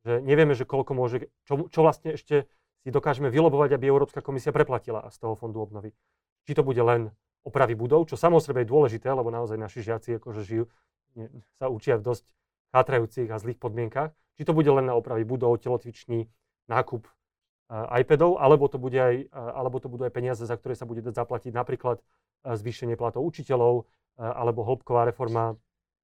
že 0.04 0.20
nevieme, 0.20 0.52
že 0.52 0.68
koľko 0.68 0.92
môže, 0.96 1.32
čo, 1.48 1.72
čo 1.72 1.80
vlastne 1.80 2.16
ešte 2.16 2.48
si 2.84 2.90
dokážeme 2.90 3.28
vylobovať, 3.28 3.76
aby 3.76 3.92
Európska 3.92 4.24
komisia 4.24 4.56
preplatila 4.56 5.08
z 5.12 5.18
toho 5.20 5.36
fondu 5.36 5.60
obnovy. 5.60 5.92
Či 6.48 6.56
to 6.56 6.64
bude 6.64 6.80
len 6.80 7.12
opravy 7.44 7.76
budov, 7.76 8.08
čo 8.08 8.16
samozrejme 8.20 8.64
je 8.64 8.72
dôležité, 8.72 9.08
lebo 9.12 9.32
naozaj 9.32 9.60
naši 9.60 9.84
žiaci 9.84 10.20
akože 10.20 10.42
žijú, 10.44 10.66
sa 11.60 11.68
učia 11.68 12.00
v 12.00 12.06
dosť 12.08 12.26
chátrajúcich 12.72 13.30
a 13.32 13.42
zlých 13.42 13.60
podmienkach. 13.60 14.16
Či 14.40 14.48
to 14.48 14.56
bude 14.56 14.72
len 14.72 14.88
na 14.88 14.96
opravy 14.96 15.28
budov, 15.28 15.60
telotviční, 15.60 16.32
nákup 16.72 17.08
iPadov, 17.70 18.42
alebo 18.42 18.66
to, 18.66 18.82
bude 18.82 18.98
aj, 18.98 19.30
alebo 19.34 19.78
to 19.78 19.92
budú 19.92 20.08
aj 20.08 20.14
peniaze, 20.14 20.42
za 20.42 20.56
ktoré 20.58 20.74
sa 20.74 20.88
bude 20.90 21.06
dať 21.06 21.14
zaplatiť 21.14 21.52
napríklad 21.54 22.02
zvýšenie 22.48 22.96
platov 22.96 23.28
učiteľov, 23.28 23.86
alebo 24.18 24.64
hĺbková 24.64 25.06
reforma, 25.06 25.60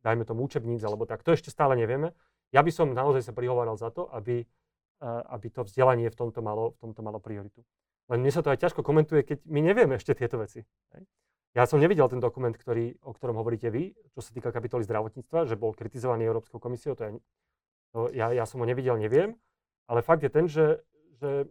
dajme 0.06 0.28
tomu 0.28 0.46
učebníc, 0.46 0.84
alebo 0.86 1.10
tak. 1.10 1.26
To 1.26 1.34
ešte 1.34 1.50
stále 1.50 1.74
nevieme. 1.74 2.14
Ja 2.54 2.62
by 2.62 2.72
som 2.72 2.94
naozaj 2.94 3.26
sa 3.26 3.34
prihováral 3.34 3.76
za 3.76 3.90
to, 3.90 4.06
aby, 4.14 4.46
aby 5.04 5.48
to 5.52 5.68
vzdelanie 5.68 6.08
v 6.10 6.18
tomto, 6.18 6.40
malo, 6.40 6.76
v 6.76 6.90
tomto 6.90 7.02
malo 7.04 7.20
prioritu. 7.20 7.64
Len 8.08 8.22
mne 8.22 8.32
sa 8.32 8.46
to 8.46 8.54
aj 8.54 8.62
ťažko 8.62 8.86
komentuje, 8.86 9.26
keď 9.26 9.44
my 9.50 9.60
nevieme 9.66 9.98
ešte 9.98 10.14
tieto 10.14 10.38
veci. 10.38 10.62
Ja 11.56 11.66
som 11.66 11.80
nevidel 11.80 12.06
ten 12.12 12.20
dokument, 12.20 12.54
ktorý, 12.54 13.00
o 13.02 13.16
ktorom 13.16 13.40
hovoríte 13.40 13.72
vy, 13.72 13.96
čo 14.14 14.20
sa 14.22 14.36
týka 14.36 14.52
kapitoly 14.52 14.84
zdravotníctva, 14.84 15.48
že 15.48 15.56
bol 15.56 15.72
kritizovaný 15.72 16.28
Európskou 16.28 16.60
komisiou, 16.60 17.00
to, 17.00 17.04
je, 17.08 17.12
to 17.96 18.00
ja, 18.12 18.36
ja 18.36 18.44
som 18.44 18.60
ho 18.60 18.68
nevidel, 18.68 19.00
neviem. 19.00 19.40
Ale 19.88 20.04
fakt 20.04 20.26
je 20.26 20.32
ten, 20.34 20.46
že 20.52 20.84
že 21.16 21.48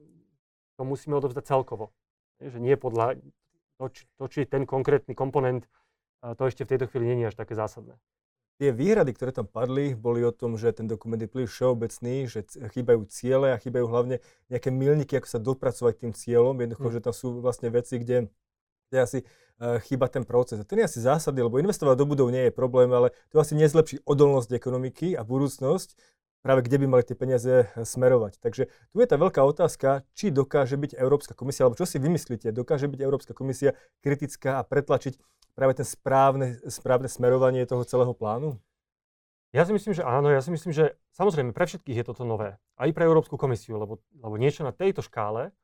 to 0.77 0.83
musíme 0.85 1.17
odovzdať 1.17 1.45
celkovo. 1.49 1.93
Že 2.43 2.59
nie 2.61 2.77
podľa 2.77 3.17
to, 3.81 3.85
či, 3.91 4.03
to, 4.19 4.25
či 4.29 4.41
ten 4.47 4.69
konkrétny 4.69 5.17
komponent, 5.17 5.67
to 6.21 6.43
ešte 6.47 6.65
v 6.65 6.71
tejto 6.77 6.87
chvíli 6.89 7.15
nie 7.15 7.27
je 7.29 7.31
až 7.35 7.37
také 7.37 7.57
zásadné. 7.57 7.97
Tie 8.55 8.71
výhrady, 8.71 9.11
ktoré 9.11 9.35
tam 9.35 9.51
padli, 9.51 9.99
boli 9.99 10.23
o 10.23 10.31
tom, 10.31 10.55
že 10.55 10.71
ten 10.71 10.87
dokument 10.87 11.19
je 11.19 11.27
príliš 11.27 11.59
všeobecný, 11.59 12.31
že 12.31 12.47
chýbajú 12.47 13.03
ciele 13.11 13.51
a 13.51 13.59
chýbajú 13.59 13.91
hlavne 13.91 14.23
nejaké 14.47 14.71
milníky, 14.71 15.19
ako 15.19 15.27
sa 15.27 15.43
dopracovať 15.43 15.95
tým 15.99 16.13
cieľom. 16.15 16.55
Jednoducho, 16.63 16.87
mm. 16.87 16.95
že 16.95 17.01
tam 17.03 17.15
sú 17.19 17.43
vlastne 17.43 17.67
veci, 17.75 17.99
kde, 17.99 18.31
kde 18.95 18.99
asi 19.03 19.19
uh, 19.59 19.83
chýba 19.83 20.07
ten 20.07 20.23
proces. 20.23 20.63
A 20.63 20.65
ten 20.65 20.79
je 20.79 20.87
asi 20.87 21.03
zásadný, 21.03 21.43
lebo 21.43 21.59
investovať 21.59 21.99
do 21.99 22.07
budov 22.07 22.31
nie 22.31 22.47
je 22.47 22.55
problém, 22.55 22.87
ale 22.95 23.11
to 23.35 23.43
asi 23.43 23.59
nezlepší 23.59 24.07
odolnosť 24.07 24.55
ekonomiky 24.55 25.19
a 25.19 25.27
budúcnosť 25.27 25.99
práve 26.45 26.61
kde 26.69 26.77
by 26.85 26.87
mali 26.87 27.03
tie 27.09 27.17
peniaze 27.17 27.49
eh, 27.49 27.67
smerovať. 27.73 28.37
Takže 28.45 28.69
tu 28.69 28.97
je 29.01 29.09
tá 29.09 29.17
veľká 29.17 29.41
otázka, 29.41 30.05
či 30.13 30.29
dokáže 30.29 30.77
byť 30.77 31.01
Európska 31.01 31.33
komisia, 31.33 31.65
alebo 31.65 31.81
čo 31.81 31.89
si 31.89 31.97
vymyslíte, 31.97 32.53
dokáže 32.53 32.87
byť 32.87 33.01
Európska 33.01 33.33
komisia 33.33 33.73
kritická 34.05 34.61
a 34.61 34.67
pretlačiť 34.69 35.17
práve 35.57 35.81
ten 35.81 35.89
správne, 35.89 36.61
správne 36.69 37.09
smerovanie 37.09 37.65
toho 37.65 37.89
celého 37.89 38.13
plánu? 38.13 38.61
Ja 39.55 39.63
si 39.65 39.73
myslím, 39.73 39.95
že 39.95 40.03
áno. 40.03 40.29
Ja 40.35 40.43
si 40.43 40.51
myslím, 40.51 40.75
že 40.75 40.99
samozrejme 41.15 41.55
pre 41.55 41.65
všetkých 41.65 42.03
je 42.03 42.07
toto 42.11 42.27
nové. 42.27 42.59
Aj 42.75 42.91
pre 42.91 43.07
Európsku 43.07 43.39
komisiu, 43.39 43.79
lebo, 43.79 44.03
lebo 44.19 44.35
niečo 44.35 44.67
na 44.67 44.75
tejto 44.75 45.01
škále 45.01 45.55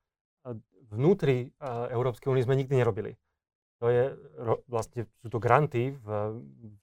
vnútri 0.91 1.51
uh, 1.59 1.91
Európskej 1.91 2.31
únie 2.31 2.47
sme 2.47 2.59
nikdy 2.59 2.83
nerobili. 2.83 3.15
to 3.81 3.89
je, 3.89 4.13
vlastne 4.69 5.09
sú 5.25 5.29
to 5.33 5.41
granty 5.41 5.97
v 6.05 6.09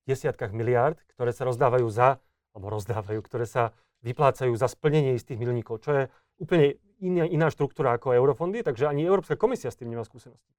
desiatkách 0.10 0.50
miliárd, 0.50 0.98
ktoré 1.14 1.30
sa 1.30 1.46
rozdávajú 1.46 1.88
za, 1.94 2.18
alebo 2.58 2.74
rozdávajú, 2.74 3.20
ktoré 3.22 3.46
sa 3.46 3.76
vyplácajú 4.06 4.54
za 4.58 4.70
splnenie 4.70 5.18
istých 5.18 5.42
milníkov, 5.42 5.82
čo 5.82 5.92
je 5.94 6.04
úplne 6.38 6.78
iná, 7.02 7.26
iná 7.26 7.48
štruktúra 7.50 7.98
ako 7.98 8.14
eurofondy, 8.14 8.62
takže 8.62 8.90
ani 8.90 9.06
Európska 9.06 9.38
komisia 9.38 9.74
s 9.74 9.78
tým 9.78 9.94
nemá 9.94 10.06
skúsenosti. 10.06 10.54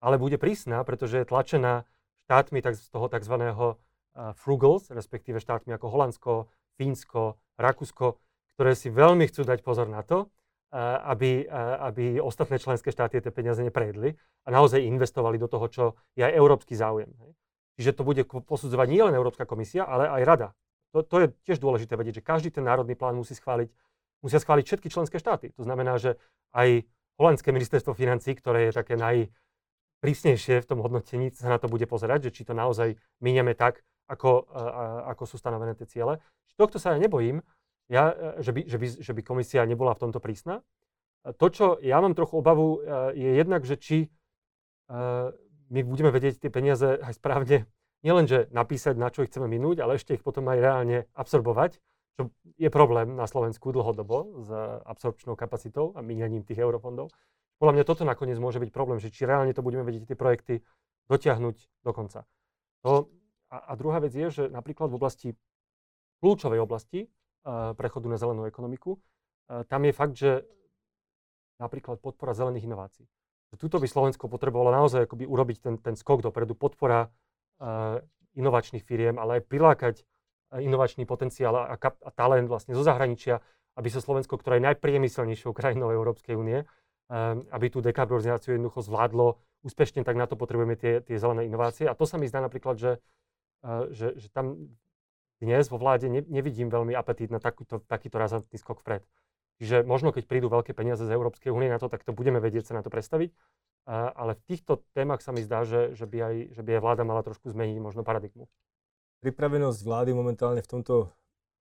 Ale 0.00 0.16
bude 0.16 0.40
prísna, 0.40 0.82
pretože 0.82 1.22
je 1.22 1.28
tlačená 1.28 1.84
štátmi 2.26 2.62
tak, 2.64 2.78
z 2.78 2.88
toho 2.88 3.06
tzv. 3.10 3.34
frugals, 4.38 4.90
respektíve 4.90 5.38
štátmi 5.42 5.74
ako 5.76 5.86
Holandsko, 5.92 6.32
Fínsko, 6.80 7.36
Rakúsko, 7.60 8.16
ktoré 8.56 8.72
si 8.72 8.88
veľmi 8.88 9.28
chcú 9.28 9.44
dať 9.44 9.60
pozor 9.60 9.90
na 9.90 10.00
to, 10.00 10.32
aby, 11.04 11.50
aby 11.82 12.22
ostatné 12.22 12.62
členské 12.62 12.94
štáty 12.94 13.18
tie 13.18 13.34
peniaze 13.34 13.58
neprejedli 13.60 14.14
a 14.46 14.48
naozaj 14.54 14.78
investovali 14.78 15.36
do 15.36 15.50
toho, 15.50 15.66
čo 15.66 15.84
je 16.14 16.22
aj 16.22 16.32
európsky 16.32 16.78
záujem. 16.78 17.10
Čiže 17.74 17.96
to 17.98 18.06
bude 18.06 18.22
posudzovať 18.24 18.86
nielen 18.86 19.16
Európska 19.16 19.44
komisia, 19.44 19.82
ale 19.82 20.06
aj 20.06 20.22
Rada. 20.22 20.48
To, 20.92 21.06
to 21.06 21.16
je 21.22 21.26
tiež 21.46 21.58
dôležité 21.62 21.94
vedieť, 21.94 22.20
že 22.20 22.26
každý 22.26 22.48
ten 22.50 22.66
národný 22.66 22.98
plán 22.98 23.14
musí 23.14 23.38
schváliť 23.38 23.70
musia 24.20 24.36
schváliť 24.36 24.64
všetky 24.68 24.88
členské 24.92 25.16
štáty. 25.16 25.48
To 25.56 25.64
znamená, 25.64 25.96
že 25.96 26.20
aj 26.52 26.84
holandské 27.16 27.52
ministerstvo 27.56 27.96
financí, 27.96 28.36
ktoré 28.36 28.68
je 28.68 28.76
také 28.76 28.96
najprísnejšie 29.00 30.60
v 30.60 30.68
tom 30.68 30.84
hodnotení, 30.84 31.32
sa 31.32 31.48
na 31.48 31.56
to 31.56 31.72
bude 31.72 31.84
pozerať, 31.88 32.28
že 32.28 32.40
či 32.40 32.42
to 32.44 32.52
naozaj 32.52 33.00
míňame 33.24 33.56
tak, 33.56 33.80
ako, 34.12 34.44
ako 35.08 35.22
sú 35.24 35.36
stanovené 35.40 35.72
tie 35.72 35.88
ciele. 35.88 36.20
Tohto 36.60 36.76
sa 36.76 36.92
ja 36.92 37.00
nebojím, 37.00 37.40
ja, 37.88 38.12
že, 38.44 38.52
by, 38.52 38.60
že, 38.68 38.76
by, 38.76 38.86
že 39.00 39.12
by 39.16 39.22
komisia 39.24 39.64
nebola 39.64 39.96
v 39.96 40.02
tomto 40.04 40.20
prísna. 40.20 40.60
To, 41.24 41.46
čo 41.48 41.80
ja 41.80 42.00
mám 42.04 42.12
trochu 42.12 42.44
obavu, 42.44 42.84
je 43.16 43.40
jednak, 43.40 43.64
že 43.64 43.80
či 43.80 44.12
my 45.70 45.80
budeme 45.80 46.12
vedieť 46.12 46.44
tie 46.44 46.50
peniaze 46.52 47.00
aj 47.00 47.16
správne 47.16 47.64
nielenže 48.00 48.48
napísať, 48.50 48.96
na 48.96 49.12
čo 49.12 49.24
ich 49.24 49.30
chceme 49.32 49.48
minúť, 49.48 49.84
ale 49.84 49.96
ešte 50.00 50.16
ich 50.16 50.24
potom 50.24 50.48
aj 50.48 50.58
reálne 50.58 50.98
absorbovať 51.12 51.80
čo 52.20 52.28
je 52.60 52.68
problém 52.68 53.16
na 53.16 53.24
Slovensku 53.24 53.72
dlhodobo 53.72 54.44
s 54.44 54.48
absorpčnou 54.84 55.40
kapacitou 55.40 55.96
a 55.96 56.04
míňaním 56.04 56.44
tých 56.44 56.60
eurofondov. 56.60 57.08
Podľa 57.56 57.80
mňa 57.80 57.84
toto 57.88 58.04
nakoniec 58.04 58.36
môže 58.36 58.60
byť 58.60 58.70
problém, 58.76 59.00
že 59.00 59.08
či 59.08 59.24
reálne 59.24 59.56
to 59.56 59.64
budeme 59.64 59.88
vedieť 59.88 60.12
tie 60.12 60.18
projekty 60.20 60.54
dotiahnuť 61.08 61.56
do 61.80 61.90
konca. 61.96 62.28
To, 62.84 63.08
a, 63.48 63.72
a 63.72 63.76
druhá 63.76 64.04
vec 64.04 64.12
je, 64.12 64.28
že 64.28 64.44
napríklad 64.52 64.92
v 64.92 64.98
oblasti 65.00 65.28
kľúčovej 66.20 66.60
oblasti 66.60 67.08
uh, 67.08 67.72
prechodu 67.72 68.04
na 68.12 68.20
zelenú 68.20 68.44
ekonomiku, 68.44 69.00
uh, 69.00 69.64
tam 69.64 69.88
je 69.88 69.92
fakt, 69.96 70.16
že 70.20 70.44
napríklad 71.56 72.04
podpora 72.04 72.36
zelených 72.36 72.68
inovácií. 72.68 73.08
Tuto 73.56 73.80
by 73.80 73.88
Slovensko 73.88 74.28
potrebovalo 74.28 74.76
naozaj 74.76 75.08
akoby 75.08 75.24
urobiť 75.24 75.56
ten, 75.64 75.74
ten 75.80 75.96
skok 75.96 76.20
dopredu, 76.20 76.52
podpora 76.52 77.08
inovačných 78.34 78.84
firiem, 78.84 79.20
ale 79.20 79.40
aj 79.40 79.42
prilákať 79.46 79.94
inovačný 80.50 81.06
potenciál 81.06 81.54
a, 81.54 81.76
a 81.76 82.10
talent 82.10 82.50
vlastne 82.50 82.74
zo 82.74 82.82
zahraničia, 82.82 83.38
aby 83.78 83.88
sa 83.92 84.02
Slovensko, 84.02 84.34
ktoré 84.34 84.58
je 84.58 84.66
najpriemyselnejšou 84.74 85.54
krajinou 85.54 85.94
Európskej 85.94 86.34
únie, 86.34 86.66
um, 87.06 87.46
aby 87.54 87.70
tú 87.70 87.78
dekarbonizáciu 87.78 88.58
jednoducho 88.58 88.82
zvládlo 88.82 89.38
úspešne, 89.62 90.02
tak 90.02 90.16
na 90.16 90.26
to 90.26 90.34
potrebujeme 90.34 90.74
tie, 90.74 91.04
tie 91.04 91.20
zelené 91.20 91.46
inovácie. 91.46 91.84
A 91.86 91.94
to 91.94 92.08
sa 92.08 92.16
mi 92.16 92.24
zdá 92.24 92.40
napríklad, 92.40 92.80
že, 92.80 92.92
že, 93.92 94.16
že 94.16 94.28
tam 94.32 94.72
dnes 95.40 95.68
vo 95.68 95.76
vláde 95.76 96.08
ne, 96.08 96.24
nevidím 96.24 96.72
veľmi 96.72 96.96
apetít 96.96 97.28
na 97.28 97.40
takýto, 97.40 97.84
takýto 97.84 98.16
razantný 98.16 98.56
skok 98.56 98.80
vpred. 98.80 99.04
Čiže 99.60 99.84
možno, 99.84 100.16
keď 100.16 100.24
prídu 100.24 100.48
veľké 100.48 100.72
peniaze 100.72 101.04
z 101.04 101.12
Európskej 101.12 101.52
únie 101.52 101.68
na 101.68 101.76
to, 101.76 101.92
tak 101.92 102.00
to 102.08 102.16
budeme 102.16 102.40
vedieť 102.40 102.72
sa 102.72 102.80
na 102.80 102.82
to 102.84 102.88
predstaviť. 102.88 103.28
Ale 103.88 104.36
v 104.36 104.44
týchto 104.44 104.84
témach 104.92 105.24
sa 105.24 105.32
mi 105.32 105.42
zdá, 105.42 105.64
že, 105.64 105.96
že, 105.96 106.06
by 106.06 106.18
aj, 106.20 106.34
že 106.54 106.62
by 106.62 106.70
aj 106.78 106.82
vláda 106.84 107.02
mala 107.02 107.24
trošku 107.24 107.50
zmeniť 107.50 107.78
možno 107.80 108.06
paradigmu 108.06 108.46
pripravenosť 109.20 109.80
vlády 109.84 110.10
momentálne 110.16 110.64
v 110.64 110.70
tomto 110.70 111.12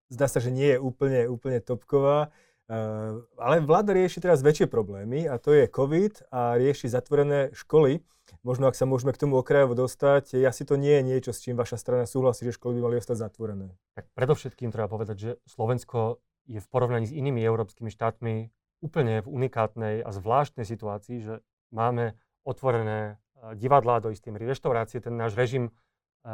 zdá 0.09 0.25
sa, 0.25 0.39
že 0.41 0.49
nie 0.49 0.75
je 0.75 0.79
úplne, 0.79 1.27
úplne 1.29 1.59
topková. 1.61 2.33
Uh, 2.69 3.25
ale 3.41 3.65
vláda 3.65 3.97
rieši 3.97 4.21
teraz 4.21 4.45
väčšie 4.45 4.69
problémy 4.69 5.25
a 5.25 5.41
to 5.41 5.57
je 5.57 5.65
COVID 5.65 6.29
a 6.29 6.53
rieši 6.57 6.89
zatvorené 6.89 7.49
školy. 7.53 8.05
Možno 8.45 8.69
ak 8.69 8.77
sa 8.77 8.85
môžeme 8.85 9.09
k 9.09 9.25
tomu 9.25 9.41
okrajovo 9.41 9.73
dostať, 9.73 10.37
asi 10.45 10.61
to 10.61 10.77
nie 10.77 11.01
je 11.01 11.03
niečo, 11.03 11.31
s 11.33 11.41
čím 11.41 11.57
vaša 11.57 11.81
strana 11.81 12.05
súhlasí, 12.05 12.45
že 12.45 12.53
školy 12.53 12.77
by 12.77 12.81
mali 12.85 12.95
ostať 13.01 13.17
zatvorené. 13.17 13.73
Tak 13.97 14.05
predovšetkým 14.13 14.69
treba 14.69 14.85
povedať, 14.85 15.17
že 15.17 15.31
Slovensko 15.49 16.21
je 16.45 16.61
v 16.61 16.67
porovnaní 16.69 17.09
s 17.09 17.13
inými 17.17 17.41
európskymi 17.41 17.89
štátmi 17.89 18.53
úplne 18.85 19.25
v 19.25 19.27
unikátnej 19.33 20.05
a 20.05 20.13
zvláštnej 20.13 20.61
situácii, 20.61 21.25
že 21.25 21.33
máme 21.71 22.17
otvorené 22.43 23.21
divadlá 23.55 24.03
do 24.03 24.11
istej 24.11 24.35
miery, 24.35 24.51
reštaurácie, 24.51 24.99
ten 24.99 25.15
náš 25.15 25.37
režim 25.37 25.71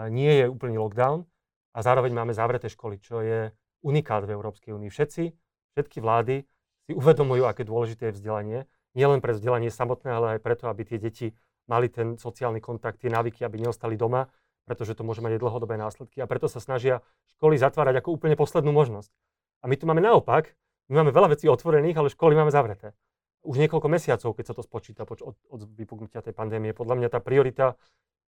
nie 0.09 0.41
je 0.41 0.49
úplný 0.49 0.81
lockdown 0.81 1.27
a 1.75 1.79
zároveň 1.85 2.11
máme 2.15 2.33
zavreté 2.33 2.65
školy, 2.71 2.97
čo 2.97 3.21
je 3.21 3.53
unikát 3.85 4.25
v 4.25 4.33
Európskej 4.33 4.73
únii. 4.73 4.89
Všetci, 4.89 5.23
všetky 5.77 6.01
vlády 6.01 6.41
si 6.89 6.91
uvedomujú, 6.97 7.45
aké 7.45 7.61
dôležité 7.61 8.09
je 8.09 8.17
vzdelanie. 8.17 8.59
Nielen 8.97 9.21
pre 9.21 9.37
vzdelanie 9.37 9.69
samotné, 9.69 10.09
ale 10.09 10.27
aj 10.37 10.39
preto, 10.41 10.65
aby 10.71 10.81
tie 10.87 10.97
deti 10.97 11.35
mali 11.69 11.91
ten 11.91 12.17
sociálny 12.17 12.63
kontakt, 12.63 13.03
tie 13.03 13.11
návyky, 13.11 13.45
aby 13.45 13.61
neostali 13.61 13.93
doma, 13.93 14.31
pretože 14.65 14.97
to 14.97 15.05
môže 15.05 15.21
mať 15.21 15.37
dlhodobé 15.37 15.77
následky. 15.77 16.23
A 16.23 16.29
preto 16.29 16.49
sa 16.49 16.57
snažia 16.57 17.05
školy 17.37 17.59
zatvárať 17.59 18.01
ako 18.01 18.17
úplne 18.17 18.33
poslednú 18.33 18.73
možnosť. 18.73 19.13
A 19.61 19.69
my 19.69 19.75
tu 19.77 19.85
máme 19.85 20.01
naopak, 20.01 20.57
my 20.89 21.01
máme 21.01 21.11
veľa 21.13 21.37
vecí 21.37 21.45
otvorených, 21.45 21.97
ale 21.97 22.09
školy 22.09 22.33
máme 22.33 22.49
zavreté. 22.49 22.97
Už 23.45 23.61
niekoľko 23.61 23.87
mesiacov, 23.87 24.33
keď 24.33 24.45
sa 24.49 24.55
to 24.57 24.65
spočíta 24.65 25.05
od, 25.05 25.37
od 25.37 25.61
vypuknutia 25.77 26.25
tej 26.25 26.33
pandémie. 26.33 26.73
Podľa 26.73 26.97
mňa 26.97 27.09
tá 27.13 27.21
priorita 27.21 27.77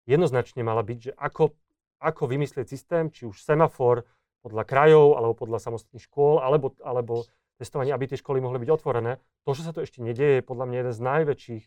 jednoznačne 0.05 0.61
mala 0.61 0.85
byť, 0.85 0.99
že 1.09 1.11
ako, 1.17 1.57
ako 1.97 2.23
vymyslieť 2.29 2.69
systém, 2.69 3.09
či 3.09 3.25
už 3.25 3.41
semafor 3.41 4.05
podľa 4.45 4.63
krajov, 4.63 5.17
alebo 5.17 5.33
podľa 5.33 5.59
samostatných 5.59 6.05
škôl, 6.05 6.39
alebo, 6.39 6.77
alebo 6.85 7.25
testovanie, 7.57 7.91
aby 7.91 8.13
tie 8.13 8.21
školy 8.21 8.37
mohli 8.37 8.61
byť 8.61 8.69
otvorené. 8.69 9.17
To, 9.43 9.57
že 9.57 9.65
sa 9.65 9.73
to 9.73 9.81
ešte 9.81 10.05
nedieje, 10.05 10.39
je 10.39 10.45
podľa 10.45 10.65
mňa 10.69 10.77
jeden 10.77 10.93
z 10.93 11.01
najväčších, 11.01 11.63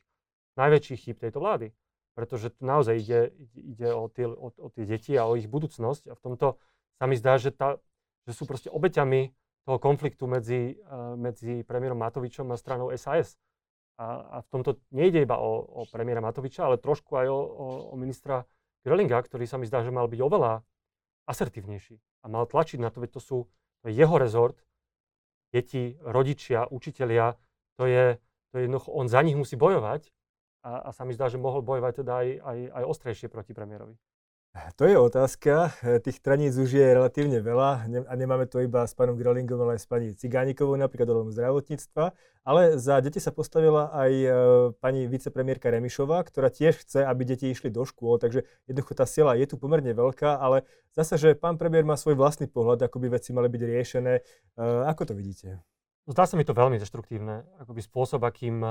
najväčších 0.54 1.00
chýb 1.02 1.16
tejto 1.18 1.42
vlády. 1.42 1.74
Pretože 2.14 2.54
tu 2.54 2.62
naozaj 2.62 2.94
ide, 3.02 3.20
ide 3.58 3.90
o, 3.90 4.06
tie, 4.06 4.26
o, 4.30 4.48
o 4.54 4.68
tie 4.70 4.86
deti 4.86 5.18
a 5.18 5.26
o 5.26 5.34
ich 5.34 5.50
budúcnosť. 5.50 6.10
A 6.10 6.14
v 6.14 6.22
tomto 6.22 6.58
sa 7.02 7.04
mi 7.10 7.18
zdá, 7.18 7.36
že, 7.42 7.50
tá, 7.50 7.82
že 8.26 8.32
sú 8.38 8.46
proste 8.46 8.70
obeťami 8.70 9.34
toho 9.66 9.78
konfliktu 9.78 10.24
medzi, 10.26 10.76
uh, 10.76 11.14
medzi 11.16 11.62
premiérom 11.64 11.98
Matovičom 11.98 12.48
a 12.52 12.56
stranou 12.56 12.88
SAS. 12.96 13.36
A, 14.00 14.06
a 14.32 14.36
v 14.40 14.48
tomto 14.48 14.80
nejde 14.96 15.20
iba 15.20 15.36
o, 15.36 15.60
o 15.60 15.82
premiéra 15.84 16.24
Matoviča, 16.24 16.64
ale 16.64 16.80
trošku 16.80 17.20
aj 17.20 17.26
o, 17.28 17.36
o, 17.36 17.66
o 17.92 17.94
ministra 18.00 18.48
Grölinga, 18.80 19.20
ktorý 19.20 19.44
sa 19.44 19.60
mi 19.60 19.68
zdá, 19.68 19.84
že 19.84 19.92
mal 19.92 20.08
byť 20.08 20.20
oveľa 20.24 20.64
asertívnejší 21.28 22.00
a 22.24 22.26
mal 22.32 22.48
tlačiť 22.48 22.80
na 22.80 22.88
to, 22.88 23.04
veď 23.04 23.12
to 23.12 23.20
sú 23.20 23.38
to 23.80 23.88
je 23.88 23.94
jeho 23.96 24.16
rezort, 24.20 24.56
deti, 25.52 25.96
rodičia, 26.04 26.68
učitelia, 26.68 27.34
to 27.80 27.88
je, 27.88 28.20
to 28.52 28.54
je 28.58 28.62
jednoducho, 28.68 28.92
on 28.92 29.08
za 29.08 29.24
nich 29.24 29.36
musí 29.36 29.56
bojovať 29.56 30.12
a, 30.62 30.78
a 30.78 30.90
sa 30.92 31.08
mi 31.08 31.16
zdá, 31.16 31.32
že 31.32 31.40
mohol 31.40 31.64
bojovať 31.64 32.04
teda 32.04 32.12
aj, 32.12 32.28
aj, 32.44 32.58
aj 32.76 32.84
ostrejšie 32.84 33.28
proti 33.32 33.56
premiérovi. 33.56 33.96
To 34.50 34.82
je 34.82 34.98
otázka. 34.98 35.70
Tých 36.02 36.18
traníc 36.18 36.58
už 36.58 36.74
je 36.74 36.82
relatívne 36.82 37.38
veľa 37.38 37.86
a 37.86 38.14
nemáme 38.18 38.50
to 38.50 38.58
iba 38.58 38.82
s 38.82 38.98
pánom 38.98 39.14
Grolingom, 39.14 39.62
ale 39.62 39.78
aj 39.78 39.80
s 39.82 39.86
pani 39.86 40.10
Cigánikovou, 40.10 40.74
napríklad 40.74 41.06
do 41.06 41.30
zdravotníctva. 41.30 42.10
Ale 42.42 42.74
za 42.74 42.98
deti 42.98 43.22
sa 43.22 43.30
postavila 43.30 43.94
aj 43.94 44.10
e, 44.10 44.28
pani 44.82 45.06
vicepremiérka 45.06 45.70
Remišová, 45.70 46.24
ktorá 46.26 46.50
tiež 46.50 46.82
chce, 46.82 47.06
aby 47.06 47.22
deti 47.28 47.46
išli 47.46 47.70
do 47.70 47.86
škôl, 47.86 48.16
takže 48.18 48.48
jednoducho 48.64 48.96
tá 48.96 49.04
sila 49.04 49.36
je 49.36 49.44
tu 49.44 49.60
pomerne 49.60 49.92
veľká, 49.92 50.40
ale 50.40 50.64
zase, 50.96 51.20
že 51.20 51.28
pán 51.36 51.60
premiér 51.60 51.84
má 51.84 52.00
svoj 52.00 52.16
vlastný 52.16 52.48
pohľad, 52.48 52.80
ako 52.80 52.96
by 52.96 53.20
veci 53.20 53.36
mali 53.36 53.52
byť 53.52 53.62
riešené. 53.62 54.12
E, 54.18 54.22
ako 54.88 55.12
to 55.12 55.14
vidíte? 55.14 55.60
Zdá 56.08 56.24
sa 56.26 56.34
mi 56.40 56.42
to 56.42 56.56
veľmi 56.56 56.80
deštruktívne, 56.80 57.46
akoby 57.60 57.84
spôsob, 57.84 58.24
akým 58.24 58.56
e, 58.64 58.70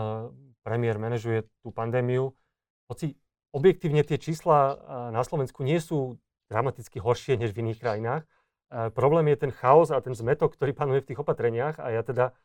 premiér 0.65 0.99
manažuje 0.99 1.45
tú 1.61 1.69
pandémiu. 1.71 2.33
Hoci 2.89 3.15
objektívne 3.55 4.05
tie 4.05 4.21
čísla 4.21 4.77
na 5.09 5.21
Slovensku 5.25 5.65
nie 5.65 5.81
sú 5.81 6.21
dramaticky 6.49 7.01
horšie 7.01 7.37
než 7.37 7.53
v 7.53 7.65
iných 7.65 7.81
krajinách. 7.81 8.23
Problém 8.93 9.33
je 9.33 9.49
ten 9.49 9.51
chaos 9.53 9.89
a 9.89 9.97
ten 10.01 10.13
zmetok, 10.13 10.53
ktorý 10.53 10.77
panuje 10.77 11.01
v 11.01 11.13
tých 11.13 11.21
opatreniach 11.21 11.81
a 11.81 11.89
ja 11.89 12.05
teda 12.05 12.37